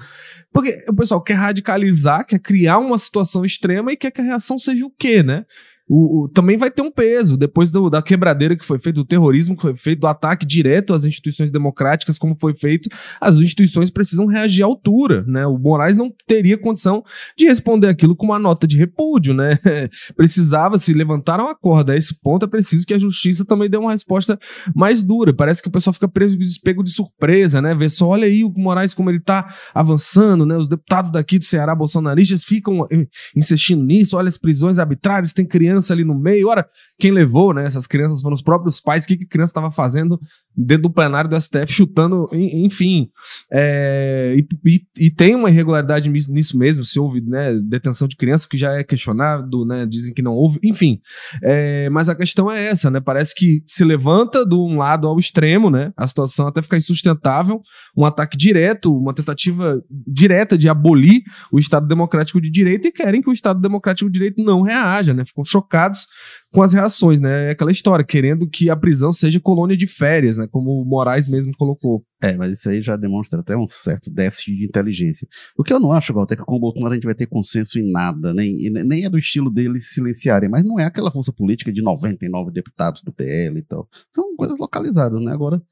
[0.53, 4.59] Porque o pessoal quer radicalizar, quer criar uma situação extrema e quer que a reação
[4.59, 5.45] seja o quê, né?
[5.93, 9.05] O, o, também vai ter um peso depois do, da quebradeira que foi feita, do
[9.05, 12.89] terrorismo que foi feito, do ataque direto às instituições democráticas, como foi feito,
[13.21, 15.45] as instituições precisam reagir à altura, né?
[15.49, 17.03] O Moraes não teria condição
[17.37, 19.59] de responder aquilo com uma nota de repúdio, né?
[20.17, 23.77] Precisava, se levantaram a corda a esse ponto, é preciso que a justiça também dê
[23.77, 24.39] uma resposta
[24.73, 25.35] mais dura.
[25.35, 27.75] Parece que o pessoal fica preso pego de surpresa, né?
[27.75, 30.57] Vê só, olha aí o Moraes como ele tá avançando, né?
[30.57, 35.45] Os deputados daqui do Ceará bolsonaristas ficam eh, insistindo nisso, olha as prisões arbitrárias, tem
[35.45, 36.49] crianças criança ali no meio.
[36.49, 36.67] Ora,
[36.99, 37.65] quem levou, né?
[37.65, 39.05] Essas crianças foram os próprios pais.
[39.05, 40.21] O que, que a criança estava fazendo
[40.57, 43.09] dentro do plenário do STF, chutando, enfim.
[43.51, 48.47] É, e, e, e, tem uma irregularidade nisso mesmo, se houve né, detenção de criança,
[48.49, 49.87] que já é questionado, né?
[49.87, 51.01] Dizem que não houve, enfim.
[51.43, 53.01] É, mas a questão é essa, né?
[53.01, 55.93] Parece que se levanta de um lado ao extremo, né?
[55.97, 57.61] A situação até ficar insustentável,
[57.97, 63.23] um ataque direto, uma tentativa direta de abolir o Estado Democrático de Direito e querem
[63.23, 65.25] que o Estado Democrático de Direito não reaja, né?
[65.25, 66.07] Ficam chocados chocados
[66.53, 67.49] com as reações, né?
[67.49, 70.49] É aquela história, querendo que a prisão seja colônia de férias, né?
[70.51, 72.05] Como o Moraes mesmo colocou.
[72.21, 75.29] É, mas isso aí já demonstra até um certo déficit de inteligência.
[75.57, 77.27] O que eu não acho, Walter, é que com o Bolsonaro a gente vai ter
[77.27, 81.33] consenso em nada, nem, nem é do estilo deles silenciarem, mas não é aquela força
[81.33, 83.89] política de 99 deputados do PL e tal.
[84.13, 85.33] São coisas localizadas, né?
[85.33, 85.63] Agora,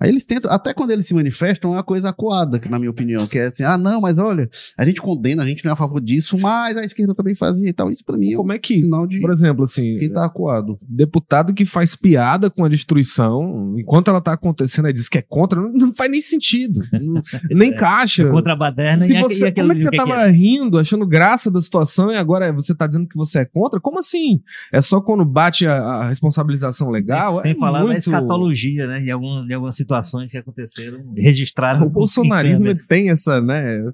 [0.00, 2.90] Aí eles tentam, até quando eles se manifestam, é uma coisa acuada, que, na minha
[2.90, 5.72] opinião, que é assim, ah, não, mas olha, a gente condena, a gente não é
[5.72, 7.90] a favor disso, mas a esquerda também fazia e tal.
[7.90, 9.20] Isso pra mim é Como é que, sinal de.
[9.20, 9.98] Por exemplo, assim.
[9.98, 10.78] Quem tá acuado.
[10.88, 15.22] Deputado que faz piada com a destruição, enquanto ela tá acontecendo, aí diz que é
[15.22, 16.80] contra, não, não faz nem sentido.
[16.98, 18.22] Não, nem é, encaixa.
[18.22, 20.20] É contra a baderna Se e, você, e Como é que você que tava que
[20.20, 20.30] é?
[20.30, 23.80] rindo, achando graça da situação, e agora você tá dizendo que você é contra?
[23.80, 24.40] Como assim?
[24.72, 27.40] É só quando bate a, a responsabilização legal?
[27.42, 27.92] Sem, é falar muito...
[27.92, 29.00] da escatologia, né?
[29.00, 31.86] Em, algum, em algumas situações que aconteceram, registraram.
[31.86, 33.90] O bolsonarismo tem essa, né?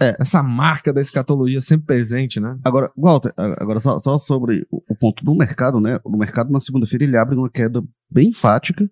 [0.00, 0.16] É.
[0.20, 2.56] Essa marca da escatologia sempre presente, né?
[2.64, 5.98] Agora, Walter, agora só, só sobre o ponto do mercado, né?
[6.04, 8.88] No mercado, na segunda-feira, ele abre uma queda bem enfática,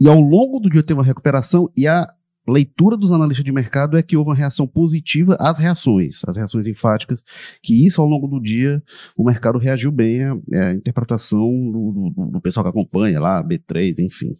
[0.00, 2.06] e ao longo do dia tem uma recuperação, e a
[2.48, 6.66] leitura dos analistas de mercado é que houve uma reação positiva às reações, às reações
[6.66, 7.22] enfáticas,
[7.62, 8.82] que isso ao longo do dia
[9.16, 13.98] o mercado reagiu bem à, à interpretação do, do, do pessoal que acompanha lá, B3,
[13.98, 14.36] enfim.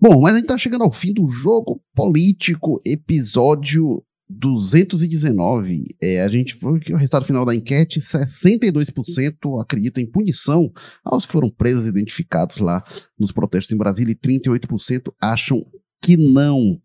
[0.00, 5.84] Bom, mas a gente tá chegando ao fim do jogo político, episódio 219.
[6.02, 10.72] É, a gente foi o resultado final da enquete: 62% acreditam em punição
[11.04, 12.82] aos que foram presos e identificados lá
[13.18, 15.64] nos protestos em Brasília e 38% acham
[16.02, 16.80] que não.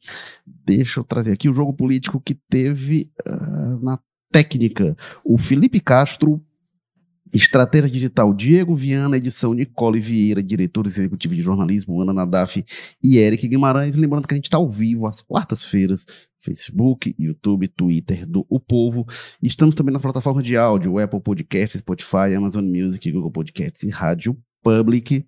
[0.46, 4.00] Deixa eu trazer aqui o jogo político que teve uh, na
[4.32, 4.96] técnica.
[5.26, 6.42] O Felipe Castro
[7.34, 12.64] Estratégia Digital, Diego Viana, edição Nicole Vieira, diretores executivos de jornalismo, Ana Nadaf
[13.04, 13.96] e Eric Guimarães.
[13.96, 16.06] Lembrando que a gente está ao vivo às quartas-feiras,
[16.40, 19.06] Facebook, YouTube, Twitter do O Povo.
[19.42, 24.38] Estamos também na plataforma de áudio, Apple Podcasts, Spotify, Amazon Music, Google Podcasts e Rádio
[24.64, 25.26] Public.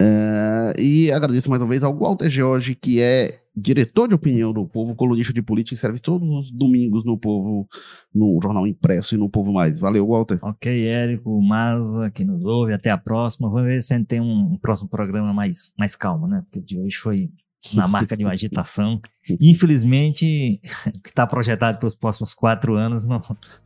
[0.00, 4.66] Uh, e agradeço mais uma vez ao Walter George, que é diretor de opinião do
[4.66, 7.66] Povo, colunista de política, escreve todos os domingos no Povo,
[8.14, 9.80] no Jornal Impresso e no Povo Mais.
[9.80, 10.38] Valeu, Walter.
[10.42, 13.48] Ok, Érico, Maza, que nos ouve, até a próxima.
[13.48, 16.42] Vamos ver se a gente tem um próximo programa mais, mais calmo, né?
[16.42, 17.30] Porque de hoje foi
[17.74, 19.00] na marca de uma agitação.
[19.40, 23.20] Infelizmente, o que está projetado para os próximos quatro anos não,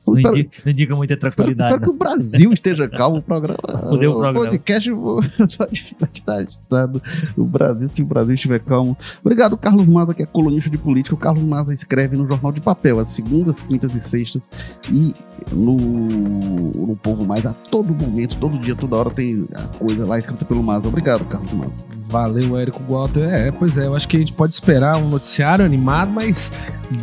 [0.06, 1.74] não, espero, indica, não indica muita tranquilidade.
[1.74, 3.18] Espero, espero que o Brasil esteja calmo.
[3.18, 4.40] O programa, o, o programa.
[4.40, 7.02] podcast pode estar agitado.
[7.36, 8.96] O Brasil, se o Brasil estiver calmo.
[9.20, 11.14] Obrigado, Carlos Maza, que é colunista de política.
[11.14, 14.48] O Carlos Maza escreve no Jornal de Papel, às segundas, quintas e sextas.
[14.90, 15.14] E
[15.52, 20.18] no, no Povo Mais, a todo momento, todo dia, toda hora tem a coisa lá
[20.18, 20.88] escrita pelo Maza.
[20.88, 21.99] Obrigado, Carlos Maza.
[22.10, 23.22] Valeu, Érico Walter.
[23.22, 26.52] É, pois é, eu acho que a gente pode esperar um noticiário animado, mas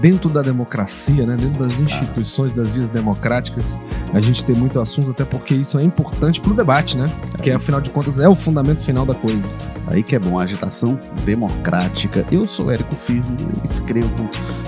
[0.02, 3.80] dentro da democracia, né, dentro das instituições, das vias democráticas,
[4.14, 7.06] a gente tem muito assunto, até porque isso é importante para o debate, né?
[7.42, 9.50] Que afinal de contas é o fundamento final da coisa.
[9.88, 12.26] Aí que é bom, a agitação democrática.
[12.30, 14.10] Eu sou Érico Firmo, eu escrevo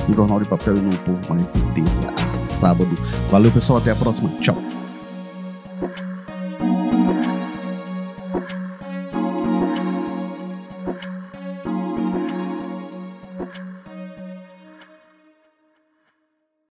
[0.08, 2.96] no Jornal de Papel e no Povo Mais de terça a sábado.
[3.30, 4.30] Valeu, pessoal, até a próxima.
[4.40, 4.58] Tchau.